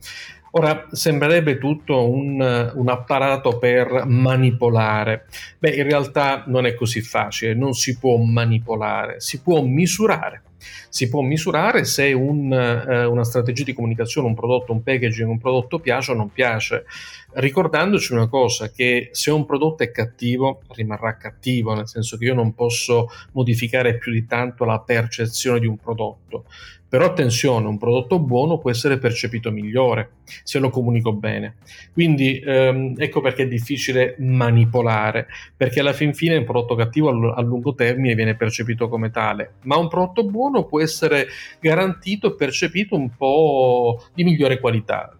Ora, 0.52 0.86
sembrerebbe 0.92 1.58
tutto 1.58 2.08
un, 2.08 2.72
un, 2.74 2.88
apparato 2.88 3.58
per 3.58 4.04
manipolare. 4.06 5.26
Beh, 5.58 5.70
in 5.70 5.82
realtà 5.82 6.44
non 6.46 6.66
è 6.66 6.74
così 6.74 7.00
facile, 7.00 7.54
non 7.54 7.72
si 7.72 7.98
può 7.98 8.16
manipolare, 8.16 9.18
si 9.18 9.42
può 9.42 9.60
misurare. 9.62 10.42
Si 10.88 11.08
può 11.08 11.22
misurare 11.22 11.84
se 11.84 12.12
un, 12.12 12.52
eh, 12.52 13.04
una 13.04 13.24
strategia 13.24 13.64
di 13.64 13.72
comunicazione, 13.72 14.28
un 14.28 14.34
prodotto, 14.34 14.72
un 14.72 14.82
packaging, 14.82 15.28
un 15.28 15.38
prodotto 15.38 15.78
piace 15.78 16.12
o 16.12 16.14
non 16.14 16.30
piace, 16.30 16.84
ricordandoci 17.32 18.12
una 18.12 18.28
cosa, 18.28 18.70
che 18.70 19.10
se 19.12 19.30
un 19.30 19.46
prodotto 19.46 19.82
è 19.82 19.90
cattivo, 19.90 20.62
rimarrà 20.72 21.16
cattivo, 21.16 21.74
nel 21.74 21.88
senso 21.88 22.16
che 22.16 22.24
io 22.24 22.34
non 22.34 22.54
posso 22.54 23.08
modificare 23.32 23.98
più 23.98 24.12
di 24.12 24.26
tanto 24.26 24.64
la 24.64 24.80
percezione 24.80 25.60
di 25.60 25.66
un 25.66 25.76
prodotto. 25.76 26.44
Però 26.90 27.04
attenzione, 27.04 27.68
un 27.68 27.78
prodotto 27.78 28.18
buono 28.18 28.58
può 28.58 28.68
essere 28.68 28.98
percepito 28.98 29.52
migliore 29.52 30.10
se 30.42 30.58
lo 30.58 30.70
comunico 30.70 31.12
bene. 31.12 31.58
Quindi 31.92 32.42
ehm, 32.44 32.94
ecco 32.98 33.20
perché 33.20 33.44
è 33.44 33.48
difficile 33.48 34.16
manipolare, 34.18 35.28
perché 35.56 35.78
alla 35.78 35.92
fin 35.92 36.12
fine 36.14 36.36
un 36.36 36.44
prodotto 36.44 36.74
cattivo 36.74 37.32
a 37.32 37.40
lungo 37.42 37.74
termine 37.74 38.16
viene 38.16 38.34
percepito 38.34 38.88
come 38.88 39.10
tale, 39.10 39.52
ma 39.62 39.76
un 39.76 39.86
prodotto 39.86 40.24
buono 40.24 40.64
può 40.64 40.80
essere 40.80 41.28
garantito 41.60 42.26
e 42.26 42.34
percepito 42.34 42.96
un 42.96 43.08
po' 43.16 44.02
di 44.12 44.24
migliore 44.24 44.58
qualità 44.58 45.14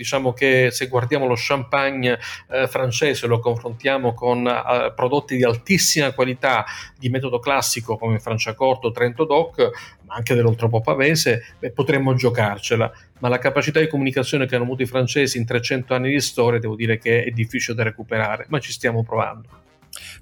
diciamo 0.00 0.32
che 0.32 0.70
se 0.70 0.88
guardiamo 0.88 1.26
lo 1.26 1.34
champagne 1.36 2.18
eh, 2.48 2.66
francese 2.66 3.26
lo 3.26 3.38
confrontiamo 3.38 4.14
con 4.14 4.46
eh, 4.46 4.92
prodotti 4.96 5.36
di 5.36 5.44
altissima 5.44 6.12
qualità 6.12 6.64
di 6.98 7.10
metodo 7.10 7.38
classico 7.38 7.98
come 7.98 8.18
Franciacorto, 8.18 8.92
Trento 8.92 9.26
Doc, 9.26 9.58
ma 10.06 10.14
anche 10.14 10.34
dell'Oltroppo 10.34 10.80
Pavese, 10.80 11.54
beh, 11.58 11.72
potremmo 11.72 12.14
giocarcela. 12.14 12.90
Ma 13.18 13.28
la 13.28 13.38
capacità 13.38 13.78
di 13.78 13.88
comunicazione 13.88 14.46
che 14.46 14.54
hanno 14.54 14.64
avuto 14.64 14.82
i 14.82 14.86
francesi 14.86 15.36
in 15.36 15.44
300 15.44 15.92
anni 15.92 16.10
di 16.10 16.20
storia 16.20 16.58
devo 16.58 16.76
dire 16.76 16.96
che 16.96 17.24
è 17.24 17.30
difficile 17.30 17.76
da 17.76 17.82
recuperare, 17.82 18.46
ma 18.48 18.58
ci 18.58 18.72
stiamo 18.72 19.02
provando. 19.02 19.48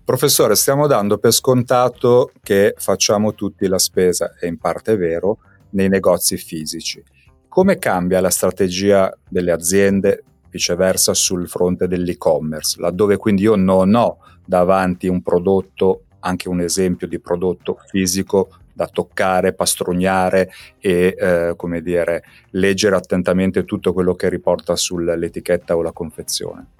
Professore, 0.05 0.57
stiamo 0.57 0.89
dando 0.89 1.19
per 1.19 1.31
scontato 1.31 2.33
che 2.43 2.75
facciamo 2.77 3.35
tutti 3.35 3.69
la 3.69 3.79
spesa, 3.79 4.35
e 4.41 4.49
in 4.49 4.59
parte 4.59 4.95
è 4.95 4.97
vero, 4.97 5.39
nei 5.71 5.89
negozi 5.89 6.37
fisici. 6.37 7.01
Come 7.59 7.79
cambia 7.79 8.21
la 8.21 8.31
strategia 8.31 9.13
delle 9.29 9.51
aziende 9.51 10.23
viceversa 10.49 11.13
sul 11.13 11.49
fronte 11.49 11.89
dell'e-commerce, 11.89 12.81
laddove 12.81 13.17
quindi 13.17 13.43
io 13.43 13.57
non 13.57 13.97
ho 13.97 14.19
davanti 14.47 15.09
un 15.09 15.23
prodotto, 15.23 16.03
anche 16.21 16.49
un 16.49 16.61
esempio 16.61 17.09
di 17.09 17.19
prodotto 17.19 17.81
fisico 17.89 18.51
da 18.73 18.87
toccare, 18.87 19.55
pastrugnare 19.55 20.53
e 20.79 21.17
eh, 21.19 21.55
come 21.57 21.83
dire, 21.83 22.23
leggere 22.51 22.95
attentamente 22.95 23.65
tutto 23.65 23.93
quello 23.93 24.15
che 24.15 24.29
riporta 24.29 24.77
sull'etichetta 24.77 25.77
o 25.77 25.83
la 25.83 25.91
confezione. 25.91 26.78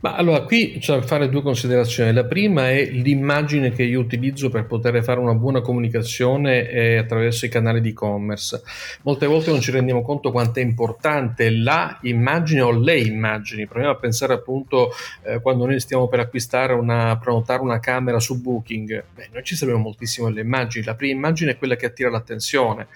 Ma 0.00 0.14
allora 0.14 0.42
qui 0.42 0.78
c'è 0.78 0.94
da 0.94 1.02
fare 1.02 1.28
due 1.28 1.42
considerazioni. 1.42 2.12
La 2.12 2.24
prima 2.24 2.70
è 2.70 2.84
l'immagine 2.86 3.70
che 3.70 3.82
io 3.82 4.00
utilizzo 4.00 4.48
per 4.48 4.66
poter 4.66 5.02
fare 5.02 5.20
una 5.20 5.34
buona 5.34 5.60
comunicazione 5.60 6.68
eh, 6.68 6.96
attraverso 6.96 7.44
i 7.46 7.48
canali 7.48 7.80
di 7.80 7.90
e-commerce. 7.90 8.62
Molte 9.02 9.26
volte 9.26 9.50
non 9.50 9.60
ci 9.60 9.70
rendiamo 9.70 10.02
conto 10.02 10.30
quanto 10.30 10.58
è 10.58 10.62
importante 10.62 11.50
la 11.50 11.98
immagine 12.02 12.62
o 12.62 12.70
le 12.70 12.98
immagini. 12.98 13.66
Proviamo 13.66 13.94
a 13.94 13.98
pensare 13.98 14.32
appunto 14.32 14.90
eh, 15.22 15.40
quando 15.40 15.66
noi 15.66 15.78
stiamo 15.80 16.08
per 16.08 16.20
acquistare 16.20 16.72
una, 16.72 17.18
prenotare 17.18 17.62
una 17.62 17.78
camera 17.80 18.18
su 18.18 18.40
Booking. 18.40 19.04
Beh, 19.14 19.28
noi 19.32 19.44
ci 19.44 19.54
sappiamo 19.54 19.80
moltissimo 19.80 20.28
le 20.28 20.40
immagini. 20.40 20.84
La 20.84 20.94
prima 20.94 21.14
immagine 21.14 21.52
è 21.52 21.58
quella 21.58 21.76
che 21.76 21.86
attira 21.86 22.10
l'attenzione. 22.10 22.88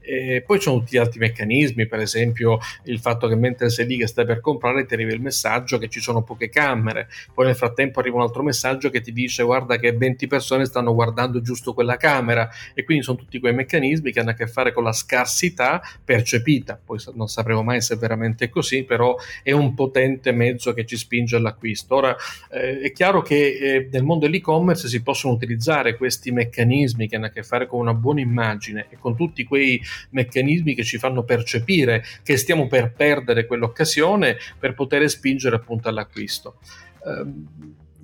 E 0.00 0.42
poi 0.46 0.58
ci 0.58 0.64
sono 0.64 0.78
tutti 0.78 0.96
gli 0.96 0.98
altri 0.98 1.18
meccanismi, 1.18 1.86
per 1.86 2.00
esempio 2.00 2.58
il 2.84 2.98
fatto 2.98 3.28
che 3.28 3.36
mentre 3.36 3.70
sei 3.70 3.86
lì 3.86 3.96
che 3.96 4.06
stai 4.06 4.24
per 4.24 4.40
comprare 4.40 4.84
ti 4.84 4.94
arriva 4.94 5.12
il 5.12 5.20
messaggio 5.20 5.78
che 5.78 5.88
ci 5.88 6.00
sono 6.00 6.11
sono 6.12 6.22
poche 6.22 6.48
camere, 6.48 7.08
poi 7.32 7.46
nel 7.46 7.56
frattempo 7.56 8.00
arriva 8.00 8.16
un 8.16 8.22
altro 8.22 8.42
messaggio 8.42 8.90
che 8.90 9.00
ti 9.00 9.12
dice 9.12 9.42
guarda 9.42 9.76
che 9.78 9.92
20 9.92 10.26
persone 10.26 10.66
stanno 10.66 10.94
guardando 10.94 11.40
giusto 11.40 11.72
quella 11.72 11.96
camera. 11.96 12.48
E 12.74 12.84
quindi 12.84 13.02
sono 13.02 13.18
tutti 13.18 13.40
quei 13.40 13.54
meccanismi 13.54 14.12
che 14.12 14.20
hanno 14.20 14.30
a 14.30 14.34
che 14.34 14.46
fare 14.46 14.72
con 14.72 14.84
la 14.84 14.92
scarsità 14.92 15.80
percepita, 16.04 16.78
poi 16.82 16.98
non 17.14 17.28
sapremo 17.28 17.62
mai 17.62 17.80
se 17.80 17.96
veramente 17.96 18.46
è 18.46 18.48
così, 18.48 18.84
però 18.84 19.16
è 19.42 19.52
un 19.52 19.74
potente 19.74 20.32
mezzo 20.32 20.72
che 20.72 20.84
ci 20.84 20.96
spinge 20.96 21.36
all'acquisto. 21.36 21.94
Ora 21.94 22.16
eh, 22.50 22.80
è 22.80 22.92
chiaro 22.92 23.22
che 23.22 23.34
eh, 23.34 23.88
nel 23.90 24.02
mondo 24.02 24.26
dell'e-commerce 24.26 24.88
si 24.88 25.02
possono 25.02 25.34
utilizzare 25.34 25.96
questi 25.96 26.30
meccanismi 26.30 27.08
che 27.08 27.16
hanno 27.16 27.26
a 27.26 27.30
che 27.30 27.42
fare 27.42 27.66
con 27.66 27.80
una 27.80 27.94
buona 27.94 28.20
immagine 28.20 28.86
e 28.90 28.96
con 28.98 29.16
tutti 29.16 29.44
quei 29.44 29.80
meccanismi 30.10 30.74
che 30.74 30.84
ci 30.84 30.98
fanno 30.98 31.22
percepire 31.22 32.04
che 32.22 32.36
stiamo 32.36 32.66
per 32.66 32.92
perdere 32.92 33.46
quell'occasione 33.46 34.36
per 34.58 34.74
poter 34.74 35.08
spingere 35.08 35.56
appunto 35.56 35.88
alla 35.88 36.01
l'acquisto. 36.02 36.58
Ehm, 37.06 37.46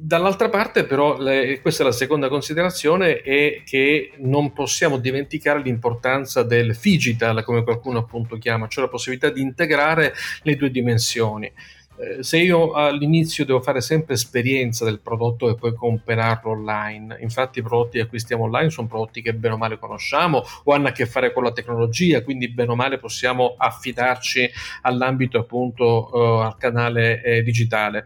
dall'altra 0.01 0.49
parte 0.49 0.85
però, 0.85 1.17
questa 1.61 1.83
è 1.83 1.87
la 1.87 1.93
seconda 1.93 2.29
considerazione, 2.29 3.21
è 3.21 3.63
che 3.65 4.13
non 4.19 4.53
possiamo 4.53 4.99
dimenticare 4.99 5.61
l'importanza 5.61 6.43
del 6.43 6.77
digital, 6.81 7.43
come 7.43 7.65
qualcuno 7.65 7.99
appunto 7.99 8.39
chiama, 8.39 8.69
cioè 8.69 8.85
la 8.85 8.91
possibilità 8.91 9.31
di 9.31 9.41
integrare 9.41 10.15
le 10.43 10.57
due 10.57 10.71
dimensioni. 10.71 11.53
Eh, 12.01 12.23
se 12.23 12.39
io 12.39 12.73
all'inizio 12.73 13.45
devo 13.45 13.61
fare 13.61 13.81
sempre 13.81 14.15
esperienza 14.15 14.85
del 14.85 15.01
prodotto 15.01 15.51
e 15.51 15.57
poi 15.57 15.75
comprarlo 15.75 16.53
online, 16.53 17.19
infatti 17.21 17.59
i 17.59 17.63
prodotti 17.63 17.99
che 17.99 18.05
acquistiamo 18.05 18.45
online 18.45 18.71
sono 18.71 18.87
prodotti 18.87 19.21
che 19.21 19.35
bene 19.35 19.55
o 19.55 19.57
male 19.57 19.79
conosciamo 19.79 20.45
o 20.65 20.73
hanno 20.73 20.89
a 20.89 20.93
che 20.93 21.07
fare 21.07 21.33
con 21.33 21.43
la 21.43 21.53
tecnologia, 21.53 22.23
quindi 22.23 22.49
bene 22.49 22.71
o 22.71 22.77
male 22.77 22.99
possiamo 22.99 23.55
affidarci 23.59 24.49
all'ambito 24.83 25.39
appunto 25.39 26.11
uh, 26.13 26.19
al 26.43 26.57
canale 26.57 27.21
eh, 27.23 27.43
digitale 27.43 28.05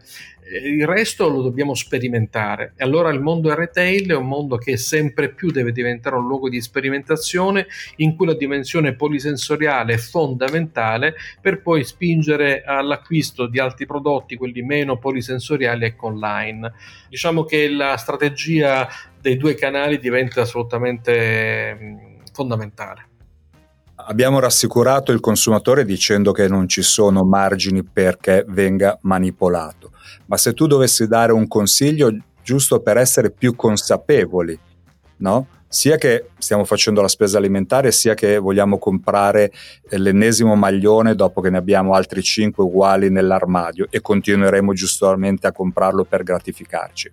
il 0.63 0.85
resto 0.85 1.29
lo 1.29 1.41
dobbiamo 1.41 1.73
sperimentare. 1.73 2.73
E 2.75 2.83
allora 2.83 3.09
il 3.09 3.19
mondo 3.19 3.53
retail 3.53 4.09
è 4.09 4.15
un 4.15 4.27
mondo 4.27 4.57
che 4.57 4.77
sempre 4.77 5.29
più 5.29 5.51
deve 5.51 5.71
diventare 5.71 6.15
un 6.15 6.27
luogo 6.27 6.49
di 6.49 6.61
sperimentazione 6.61 7.67
in 7.97 8.15
cui 8.15 8.25
la 8.25 8.35
dimensione 8.35 8.95
polisensoriale 8.95 9.93
è 9.93 9.97
fondamentale 9.97 11.15
per 11.41 11.61
poi 11.61 11.83
spingere 11.83 12.63
all'acquisto 12.63 13.47
di 13.47 13.59
altri 13.59 13.85
prodotti, 13.85 14.35
quelli 14.35 14.61
meno 14.61 14.97
polisensoriali, 14.97 15.85
ecco 15.85 16.07
online. 16.07 16.73
Diciamo 17.09 17.43
che 17.43 17.69
la 17.69 17.95
strategia 17.97 18.87
dei 19.19 19.37
due 19.37 19.55
canali 19.55 19.99
diventa 19.99 20.41
assolutamente 20.41 22.21
fondamentale. 22.33 23.12
Abbiamo 23.95 24.39
rassicurato 24.39 25.11
il 25.11 25.19
consumatore 25.19 25.85
dicendo 25.85 26.31
che 26.31 26.47
non 26.47 26.67
ci 26.67 26.81
sono 26.81 27.23
margini 27.23 27.83
perché 27.83 28.43
venga 28.47 28.97
manipolato, 29.03 29.91
ma 30.25 30.35
se 30.37 30.53
tu 30.53 30.67
dovessi 30.67 31.07
dare 31.07 31.31
un 31.31 31.47
consiglio 31.47 32.11
giusto 32.43 32.81
per 32.81 32.97
essere 32.97 33.31
più 33.31 33.55
consapevoli, 33.55 34.59
no? 35.17 35.47
sia 35.73 35.97
che 35.97 36.29
stiamo 36.37 36.65
facendo 36.65 37.01
la 37.01 37.07
spesa 37.07 37.39
alimentare, 37.39 37.91
sia 37.91 38.13
che 38.13 38.37
vogliamo 38.37 38.77
comprare 38.77 39.51
l'ennesimo 39.89 40.55
maglione 40.55 41.15
dopo 41.15 41.41
che 41.41 41.49
ne 41.49 41.57
abbiamo 41.57 41.93
altri 41.93 42.21
5 42.21 42.63
uguali 42.63 43.09
nell'armadio 43.09 43.87
e 43.89 43.99
continueremo 43.99 44.71
giustamente 44.73 45.47
a 45.47 45.51
comprarlo 45.51 46.03
per 46.03 46.21
gratificarci. 46.21 47.11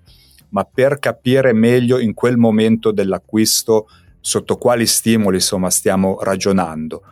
Ma 0.50 0.64
per 0.64 0.98
capire 0.98 1.54
meglio 1.54 1.98
in 1.98 2.12
quel 2.12 2.36
momento 2.36 2.90
dell'acquisto 2.90 3.86
sotto 4.20 4.56
quali 4.56 4.86
stimoli 4.86 5.36
insomma, 5.36 5.70
stiamo 5.70 6.18
ragionando. 6.22 7.02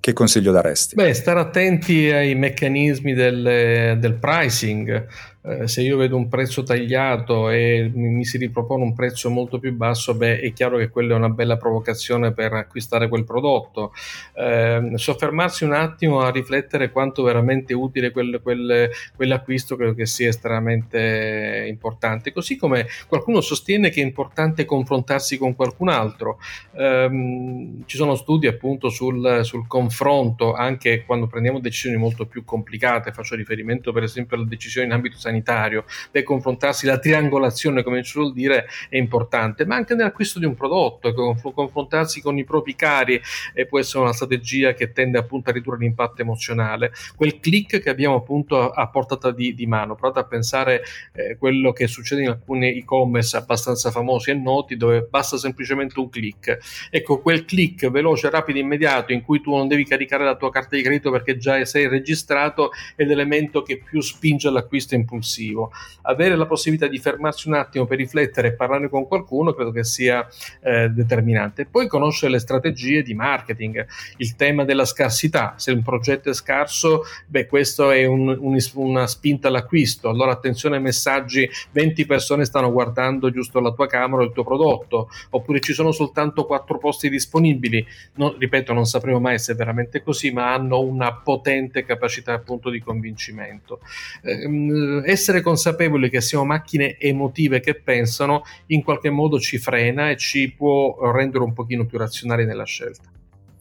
Che 0.00 0.12
consiglio 0.14 0.50
daresti? 0.50 0.94
Beh, 0.94 1.12
stare 1.12 1.40
attenti 1.40 2.10
ai 2.10 2.34
meccanismi 2.34 3.12
del, 3.12 3.98
del 3.98 4.14
pricing, 4.14 5.06
eh, 5.42 5.68
se 5.68 5.80
io 5.80 5.96
vedo 5.96 6.16
un 6.16 6.28
prezzo 6.28 6.62
tagliato 6.62 7.48
e 7.48 7.90
mi 7.94 8.24
si 8.26 8.36
ripropone 8.36 8.82
un 8.82 8.94
prezzo 8.94 9.30
molto 9.30 9.58
più 9.58 9.72
basso, 9.72 10.14
beh, 10.14 10.40
è 10.40 10.52
chiaro 10.52 10.76
che 10.76 10.90
quella 10.90 11.14
è 11.14 11.16
una 11.16 11.30
bella 11.30 11.56
provocazione 11.56 12.32
per 12.32 12.52
acquistare 12.52 13.08
quel 13.08 13.24
prodotto. 13.24 13.92
Eh, 14.34 14.92
soffermarsi 14.96 15.64
un 15.64 15.72
attimo 15.72 16.20
a 16.20 16.30
riflettere 16.30 16.90
quanto 16.90 17.22
veramente 17.22 17.72
utile 17.72 18.10
quel, 18.10 18.40
quel, 18.42 18.90
quell'acquisto 19.16 19.76
credo 19.76 19.94
che 19.94 20.04
sia 20.04 20.28
estremamente 20.28 21.64
importante. 21.68 22.32
Così 22.32 22.56
come 22.56 22.86
qualcuno 23.08 23.40
sostiene 23.40 23.88
che 23.88 24.02
è 24.02 24.04
importante 24.04 24.66
confrontarsi 24.66 25.38
con 25.38 25.54
qualcun 25.56 25.88
altro. 25.88 26.38
Eh, 26.72 27.78
ci 27.86 27.96
sono 27.96 28.14
studi 28.14 28.46
appunto 28.46 28.90
sul, 28.90 29.40
sul 29.42 29.66
confronto 29.66 30.52
anche 30.52 31.04
quando 31.06 31.26
prendiamo 31.26 31.60
decisioni 31.60 31.96
molto 31.96 32.26
più 32.26 32.44
complicate. 32.44 33.12
Faccio 33.12 33.36
riferimento 33.36 33.90
per 33.92 34.02
esempio 34.02 34.36
alle 34.36 34.46
decisioni 34.46 34.86
in 34.86 34.92
ambito 34.92 35.16
sanitario 35.16 35.28
sanitario, 35.30 35.84
per 36.10 36.22
confrontarsi, 36.24 36.86
la 36.86 36.98
triangolazione, 36.98 37.82
come 37.82 38.02
si 38.02 38.10
suol 38.10 38.32
dire, 38.32 38.66
è 38.88 38.96
importante, 38.96 39.64
ma 39.64 39.76
anche 39.76 39.94
nell'acquisto 39.94 40.38
di 40.38 40.44
un 40.44 40.54
prodotto, 40.54 41.12
confrontarsi 41.12 42.20
con 42.20 42.36
i 42.36 42.44
propri 42.44 42.74
cari 42.74 43.20
eh, 43.54 43.66
può 43.66 43.78
essere 43.78 44.02
una 44.02 44.12
strategia 44.12 44.74
che 44.74 44.92
tende 44.92 45.18
appunto 45.18 45.50
a 45.50 45.52
ridurre 45.52 45.78
l'impatto 45.78 46.22
emozionale. 46.22 46.92
Quel 47.16 47.38
click 47.40 47.80
che 47.80 47.90
abbiamo 47.90 48.16
appunto 48.16 48.70
a, 48.70 48.88
portata 48.88 49.30
di, 49.30 49.54
di 49.54 49.66
mano, 49.66 49.94
provate 49.94 50.20
a 50.20 50.24
pensare 50.24 50.82
eh, 51.12 51.36
quello 51.38 51.72
che 51.72 51.86
succede 51.86 52.22
in 52.22 52.28
alcuni 52.28 52.76
e-commerce 52.76 53.36
abbastanza 53.36 53.90
famosi 53.90 54.30
e 54.30 54.34
noti 54.34 54.76
dove 54.76 55.06
basta 55.08 55.36
semplicemente 55.36 55.98
un 55.98 56.10
click. 56.10 56.88
Ecco, 56.90 57.20
quel 57.20 57.44
click 57.44 57.88
veloce, 57.88 58.28
rapido, 58.30 58.58
immediato 58.58 59.12
in 59.12 59.22
cui 59.22 59.40
tu 59.40 59.54
non 59.54 59.68
devi 59.68 59.84
caricare 59.84 60.24
la 60.24 60.36
tua 60.36 60.50
carta 60.50 60.76
di 60.76 60.82
credito 60.82 61.10
perché 61.10 61.36
già 61.36 61.64
sei 61.64 61.86
registrato 61.88 62.70
è 62.96 63.04
l'elemento 63.04 63.62
che 63.62 63.78
più 63.78 64.00
spinge 64.00 64.48
all'acquisto 64.48 64.94
impulsivo 64.94 65.19
impulsivo. 65.20 65.70
Avere 66.02 66.34
la 66.34 66.46
possibilità 66.46 66.86
di 66.86 66.98
fermarsi 66.98 67.48
un 67.48 67.54
attimo 67.54 67.84
per 67.84 67.98
riflettere 67.98 68.48
e 68.48 68.52
parlare 68.54 68.88
con 68.88 69.06
qualcuno 69.06 69.52
credo 69.52 69.70
che 69.70 69.84
sia 69.84 70.26
eh, 70.62 70.88
determinante. 70.88 71.66
Poi 71.66 71.86
conoscere 71.86 72.32
le 72.32 72.38
strategie 72.38 73.02
di 73.02 73.14
marketing, 73.14 73.86
il 74.16 74.34
tema 74.34 74.64
della 74.64 74.86
scarsità. 74.86 75.54
Se 75.56 75.70
un 75.70 75.82
progetto 75.82 76.30
è 76.30 76.34
scarso, 76.34 77.02
beh, 77.26 77.46
questo 77.46 77.90
è 77.90 78.06
un, 78.06 78.28
un, 78.28 78.58
una 78.74 79.06
spinta 79.06 79.48
all'acquisto. 79.48 80.08
Allora 80.08 80.32
attenzione 80.32 80.76
ai 80.76 80.82
messaggi, 80.82 81.48
20 81.72 82.06
persone 82.06 82.44
stanno 82.44 82.72
guardando 82.72 83.30
giusto 83.30 83.60
la 83.60 83.72
tua 83.72 83.86
camera 83.86 84.22
o 84.22 84.24
il 84.24 84.32
tuo 84.32 84.44
prodotto, 84.44 85.10
oppure 85.30 85.60
ci 85.60 85.74
sono 85.74 85.92
soltanto 85.92 86.46
4 86.46 86.78
posti 86.78 87.10
disponibili. 87.10 87.86
Non, 88.14 88.36
ripeto, 88.38 88.72
non 88.72 88.86
sapremo 88.86 89.20
mai 89.20 89.38
se 89.38 89.52
è 89.52 89.54
veramente 89.54 90.02
così, 90.02 90.30
ma 90.30 90.52
hanno 90.52 90.80
una 90.80 91.12
potente 91.12 91.84
capacità 91.84 92.32
appunto 92.32 92.70
di 92.70 92.80
convincimento. 92.80 93.80
Eh, 94.22 95.09
essere 95.10 95.40
consapevoli 95.40 96.08
che 96.08 96.20
siamo 96.20 96.44
macchine 96.44 96.98
emotive 96.98 97.60
che 97.60 97.74
pensano 97.74 98.42
in 98.66 98.82
qualche 98.82 99.10
modo 99.10 99.38
ci 99.38 99.58
frena 99.58 100.10
e 100.10 100.16
ci 100.16 100.52
può 100.56 101.10
rendere 101.12 101.44
un 101.44 101.52
pochino 101.52 101.84
più 101.86 101.98
razionali 101.98 102.44
nella 102.44 102.64
scelta. 102.64 103.02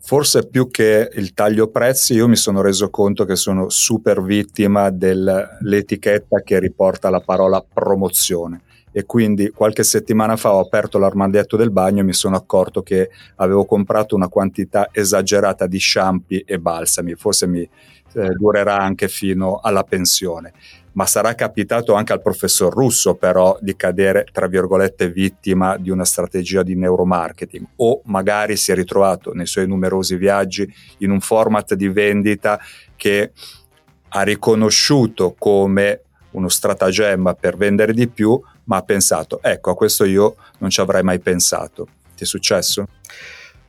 Forse 0.02 0.48
più 0.48 0.70
che 0.70 1.10
il 1.14 1.34
taglio 1.34 1.68
prezzi, 1.68 2.14
io 2.14 2.28
mi 2.28 2.36
sono 2.36 2.62
reso 2.62 2.90
conto 2.90 3.26
che 3.26 3.36
sono 3.36 3.70
super 3.70 4.24
vittima 4.24 4.90
dell'etichetta 4.90 6.42
che 6.42 6.60
riporta 6.60 7.10
la 7.10 7.20
parola 7.20 7.62
promozione. 7.62 8.62
E 8.92 9.06
quindi 9.06 9.52
qualche 9.52 9.84
settimana 9.84 10.36
fa 10.36 10.54
ho 10.54 10.62
aperto 10.62 10.98
l'armadietto 10.98 11.58
del 11.58 11.70
bagno 11.70 12.00
e 12.00 12.04
mi 12.04 12.14
sono 12.14 12.36
accorto 12.36 12.82
che 12.82 13.12
avevo 13.36 13.66
comprato 13.66 14.16
una 14.16 14.30
quantità 14.30 14.90
esagerata 14.92 15.68
di 15.68 15.80
shampoo 15.80 16.42
e 16.44 16.60
balsami, 16.60 17.14
forse 17.14 17.46
mi 17.46 17.62
eh, 17.62 18.30
durerà 18.36 18.80
anche 18.80 19.08
fino 19.08 19.60
alla 19.62 19.84
pensione 19.84 20.54
ma 20.94 21.06
sarà 21.06 21.36
capitato 21.36 21.94
anche 21.94 22.14
al 22.14 22.22
professor 22.22 22.74
Russo 22.74 23.16
però 23.16 23.58
di 23.62 23.76
cadere, 23.76 24.26
tra 24.32 24.48
virgolette, 24.48 25.10
vittima 25.10 25.78
di 25.78 25.90
una 25.90 26.06
strategia 26.06 26.64
di 26.64 26.76
neuromarketing 26.76 27.66
o 27.78 28.02
magari 28.06 28.56
si 28.56 28.72
è 28.72 28.76
ritrovato 28.76 29.34
nei 29.34 29.46
suoi 29.46 29.68
numerosi 29.68 30.16
viaggi 30.16 30.72
in 31.00 31.12
un 31.12 31.20
format 31.20 31.74
di 31.74 31.88
vendita 31.88 32.60
che 32.96 33.32
ha 34.10 34.22
riconosciuto 34.24 35.36
come 35.38 36.02
uno 36.32 36.50
stratagemma 36.50 37.34
per 37.34 37.58
vendere 37.58 37.94
di 37.94 38.08
più, 38.08 38.40
ma 38.66 38.78
ha 38.78 38.82
pensato, 38.82 39.42
ecco, 39.42 39.72
a 39.72 39.76
questo 39.76 40.06
io 40.06 40.36
non 40.60 40.70
ci 40.70 40.80
avrei 40.82 41.04
mai 41.04 41.20
pensato. 41.20 41.88
Ti 42.16 42.24
è 42.24 42.28
successo? 42.28 42.88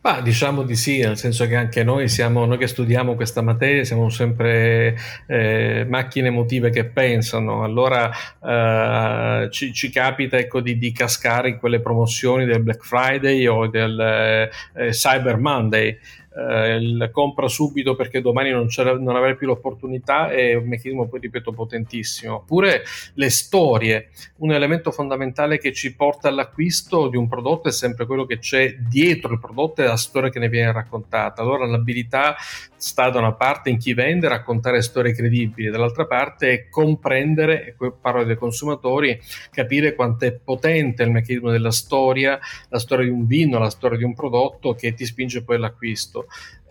Ma 0.02 0.22
diciamo 0.22 0.62
di 0.62 0.76
sì, 0.76 1.00
nel 1.00 1.18
senso 1.18 1.46
che 1.46 1.56
anche 1.56 1.84
noi 1.84 2.08
siamo, 2.08 2.46
noi 2.46 2.56
che 2.56 2.66
studiamo 2.66 3.14
questa 3.14 3.42
materia, 3.42 3.84
siamo 3.84 4.08
sempre 4.08 4.96
eh, 5.26 5.84
macchine 5.86 6.28
emotive 6.28 6.70
che 6.70 6.86
pensano, 6.86 7.62
allora 7.64 8.10
eh, 8.42 9.50
ci, 9.50 9.74
ci, 9.74 9.90
capita 9.90 10.38
ecco, 10.38 10.60
di, 10.60 10.78
di, 10.78 10.90
cascare 10.92 11.50
in 11.50 11.58
quelle 11.58 11.80
promozioni 11.80 12.46
del 12.46 12.62
Black 12.62 12.82
Friday 12.82 13.46
o 13.46 13.66
del 13.66 14.50
eh, 14.74 14.88
Cyber 14.88 15.36
Monday 15.36 15.98
eh, 16.32 17.10
compra 17.10 17.48
subito 17.48 17.96
perché 17.96 18.20
domani 18.20 18.50
non, 18.50 18.68
non 19.00 19.16
avrai 19.16 19.36
più 19.36 19.46
l'opportunità 19.46 20.30
è 20.30 20.54
un 20.54 20.68
meccanismo, 20.68 21.08
poi 21.08 21.20
ripeto, 21.20 21.52
potentissimo. 21.52 22.36
Oppure 22.36 22.82
le 23.14 23.30
storie, 23.30 24.10
un 24.38 24.52
elemento 24.52 24.90
fondamentale 24.90 25.58
che 25.58 25.72
ci 25.72 25.94
porta 25.94 26.28
all'acquisto 26.28 27.08
di 27.08 27.16
un 27.16 27.28
prodotto 27.28 27.68
è 27.68 27.72
sempre 27.72 28.06
quello 28.06 28.26
che 28.26 28.38
c'è 28.38 28.76
dietro 28.76 29.32
il 29.32 29.40
prodotto 29.40 29.82
e 29.82 29.86
la 29.86 29.96
storia 29.96 30.30
che 30.30 30.38
ne 30.38 30.48
viene 30.48 30.72
raccontata. 30.72 31.42
Allora 31.42 31.66
l'abilità 31.66 32.36
sta 32.76 33.10
da 33.10 33.18
una 33.18 33.34
parte 33.34 33.68
in 33.68 33.76
chi 33.76 33.92
vende 33.92 34.28
raccontare 34.28 34.80
storie 34.80 35.12
credibili, 35.12 35.68
dall'altra 35.68 36.06
parte 36.06 36.68
comprendere, 36.70 37.66
e 37.66 37.74
qui 37.74 37.92
parlo 38.00 38.24
dei 38.24 38.36
consumatori, 38.36 39.20
capire 39.50 39.94
quanto 39.94 40.24
è 40.24 40.32
potente 40.32 41.02
il 41.02 41.10
meccanismo 41.10 41.50
della 41.50 41.70
storia, 41.70 42.38
la 42.68 42.78
storia 42.78 43.04
di 43.04 43.10
un 43.10 43.26
vino, 43.26 43.58
la 43.58 43.68
storia 43.68 43.98
di 43.98 44.04
un 44.04 44.14
prodotto 44.14 44.74
che 44.74 44.94
ti 44.94 45.04
spinge 45.04 45.42
poi 45.42 45.56
all'acquisto. 45.56 46.19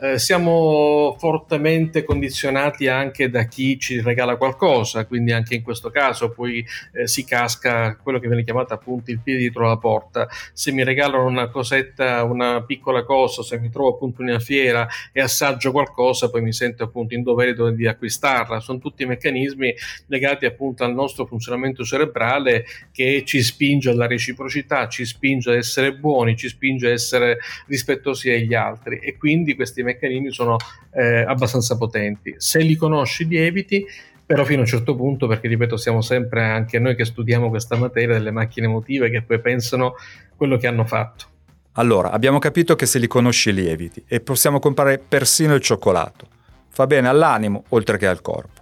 Eh, 0.02 0.18
siamo 0.18 1.18
fortemente 1.20 2.06
condizionati 2.06 2.88
anche 2.88 3.30
da 3.30 3.44
chi 3.44 3.78
ci 3.78 4.00
regala 4.00 4.38
qualcosa, 4.38 5.06
quindi 5.06 5.34
anche 5.34 5.56
in 5.56 5.62
questo 5.62 5.90
caso 5.90 6.32
poi 6.32 6.66
eh, 6.94 7.06
si 7.06 7.26
casca 7.26 7.98
quello 7.98 8.18
che 8.18 8.28
viene 8.28 8.46
chiamato 8.46 8.74
appunto 8.74 9.12
il 9.12 9.20
piede 9.20 9.40
dietro 9.40 9.68
la 9.68 9.76
porta. 9.76 10.30
Se 10.54 10.72
mi 10.72 10.86
regalano 10.86 11.26
una 11.26 11.50
cosetta, 11.50 12.24
una 12.24 12.64
piccola 12.64 13.04
cosa, 13.04 13.44
se 13.44 13.60
mi 13.60 13.70
trovo 13.70 13.96
appunto 13.96 14.22
in 14.22 14.30
una 14.30 14.40
fiera 14.40 14.88
e 15.12 15.20
assaggio 15.20 15.74
qualcosa, 15.74 16.30
poi 16.30 16.44
mi 16.44 16.54
sento 16.54 16.86
appunto 16.86 17.14
in 17.14 17.22
dovere 17.22 17.54
di 17.76 17.86
acquistarla. 17.86 18.62
Sono 18.62 18.80
tutti 18.80 19.06
meccanismi 19.06 19.76
legati 20.06 20.46
appunto 20.46 20.86
al 20.86 20.94
nostro 20.94 21.26
funzionamento 21.26 21.84
cerebrale 21.84 22.64
che 22.94 23.24
ci 23.26 23.44
spinge 23.44 23.90
alla 23.90 24.08
reciprocità, 24.08 24.88
ci 24.88 25.04
spinge 25.04 25.50
ad 25.50 25.58
essere 25.58 25.94
buoni, 25.94 26.38
ci 26.38 26.48
spinge 26.48 26.88
ad 26.88 26.94
essere 26.94 27.40
rispettosi 27.68 28.30
agli 28.30 28.54
altri 28.54 29.00
e 29.00 29.18
quindi 29.18 29.39
questi 29.56 29.84
meccanismi 29.84 30.32
sono 30.32 30.58
eh, 30.92 31.22
abbastanza 31.22 31.78
potenti. 31.78 32.36
Se 32.38 32.60
li 32.60 32.76
conosci, 32.76 33.28
li 33.28 33.38
eviti. 33.38 33.86
però 34.26 34.46
fino 34.46 34.60
a 34.60 34.62
un 34.62 34.68
certo 34.68 34.96
punto, 34.96 35.26
perché 35.26 35.48
ripeto, 35.48 35.76
siamo 35.76 36.02
sempre 36.02 36.44
anche 36.44 36.78
noi 36.78 36.96
che 36.96 37.04
studiamo 37.04 37.50
questa 37.50 37.76
materia 37.78 38.14
delle 38.14 38.32
macchine 38.32 38.68
emotive 38.68 39.10
che 39.10 39.24
poi 39.24 39.40
pensano 39.40 39.96
quello 40.36 40.58
che 40.58 40.68
hanno 40.68 40.86
fatto. 40.86 41.26
Allora, 41.74 42.12
abbiamo 42.12 42.40
capito 42.40 42.76
che 42.76 42.86
se 42.86 43.00
li 43.00 43.08
conosci 43.08 43.54
li 43.54 43.68
eviti 43.68 44.04
e 44.08 44.20
possiamo 44.20 44.60
comprare 44.60 45.00
persino 45.00 45.56
il 45.56 45.62
cioccolato. 45.62 46.28
Fa 46.68 46.86
bene 46.86 47.08
all'animo 47.08 47.64
oltre 47.70 47.98
che 47.98 48.06
al 48.06 48.22
corpo. 48.22 48.59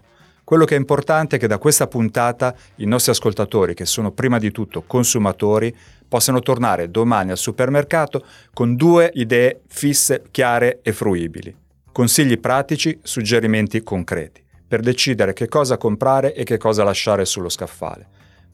Quello 0.47 0.63
che 0.63 0.75
è 0.75 0.77
importante 0.77 1.35
è 1.35 1.39
che 1.39 1.47
da 1.47 1.57
questa 1.57 1.87
puntata 1.87 2.55
i 2.75 2.85
nostri 2.85 3.11
ascoltatori, 3.11 3.73
che 3.73 3.83
sono 3.83 4.11
prima 4.11 4.39
di 4.39 4.49
tutto 4.51 4.81
consumatori, 4.87 5.75
possano 6.07 6.39
tornare 6.39 6.89
domani 6.89 7.31
al 7.31 7.37
supermercato 7.37 8.23
con 8.53 8.77
due 8.77 9.11
idee 9.15 9.63
fisse, 9.67 10.23
chiare 10.31 10.79
e 10.83 10.93
fruibili. 10.93 11.53
Consigli 11.91 12.39
pratici, 12.39 12.97
suggerimenti 13.03 13.83
concreti 13.83 14.41
per 14.65 14.79
decidere 14.79 15.33
che 15.33 15.49
cosa 15.49 15.75
comprare 15.75 16.33
e 16.33 16.45
che 16.45 16.55
cosa 16.55 16.85
lasciare 16.85 17.25
sullo 17.25 17.49
scaffale. 17.49 18.07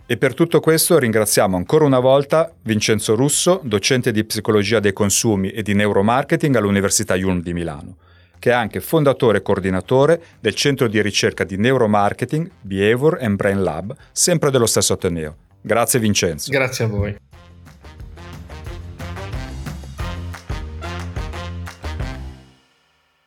E 0.08 0.18
per 0.18 0.34
tutto 0.34 0.62
questo 0.62 0.98
ringraziamo 0.98 1.56
ancora 1.56 1.86
una 1.86 2.00
volta 2.00 2.52
Vincenzo 2.64 3.14
Russo, 3.14 3.62
docente 3.64 4.12
di 4.12 4.24
psicologia 4.24 4.80
dei 4.80 4.94
consumi 4.94 5.52
e 5.52 5.62
di 5.62 5.76
neuromarketing 5.76 6.56
all'Università 6.56 7.14
Yulm 7.16 7.44
di 7.44 7.54
Milano, 7.54 7.98
che 8.44 8.50
è 8.50 8.54
anche 8.54 8.82
fondatore 8.82 9.38
e 9.38 9.42
coordinatore 9.42 10.22
del 10.42 10.54
centro 10.54 10.90
di 10.90 11.02
ricerca 11.02 11.46
di 11.46 11.56
neuromarketing 11.56 12.52
Behavior 12.60 13.20
and 13.22 13.38
Brain 13.38 13.64
Lab, 13.64 13.96
sempre 14.12 14.52
dello 14.52 14.66
stesso 14.66 14.92
Ateneo. 14.92 15.38
Grazie 15.62 15.98
Vincenzo. 15.98 16.52
Grazie 16.52 16.84
a 16.84 16.88
voi. 16.90 17.16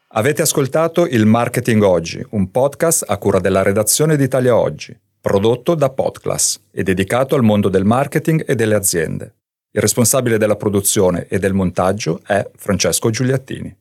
Avete 0.09 0.43
ascoltato 0.43 1.07
il 1.07 1.25
Marketing 1.25 1.83
Oggi, 1.83 2.23
un 2.33 2.51
podcast 2.51 3.07
a 3.09 3.17
cura 3.17 3.41
della 3.41 3.63
redazione 3.63 4.19
d'Italia 4.19 4.55
Oggi, 4.55 4.95
prodotto 5.19 5.75
da 5.75 5.89
Podclass 5.89 6.61
e 6.71 6.83
dedicato 6.83 7.35
al 7.35 7.43
mondo 7.43 7.71
del 7.71 7.87
marketing 7.87 8.45
e 8.47 8.55
delle 8.55 8.75
aziende. 8.75 9.37
Il 9.71 9.81
responsabile 9.81 10.37
della 10.37 10.57
produzione 10.57 11.27
e 11.27 11.39
del 11.39 11.55
montaggio 11.55 12.21
è 12.23 12.47
Francesco 12.55 13.09
Giuliattini. 13.09 13.75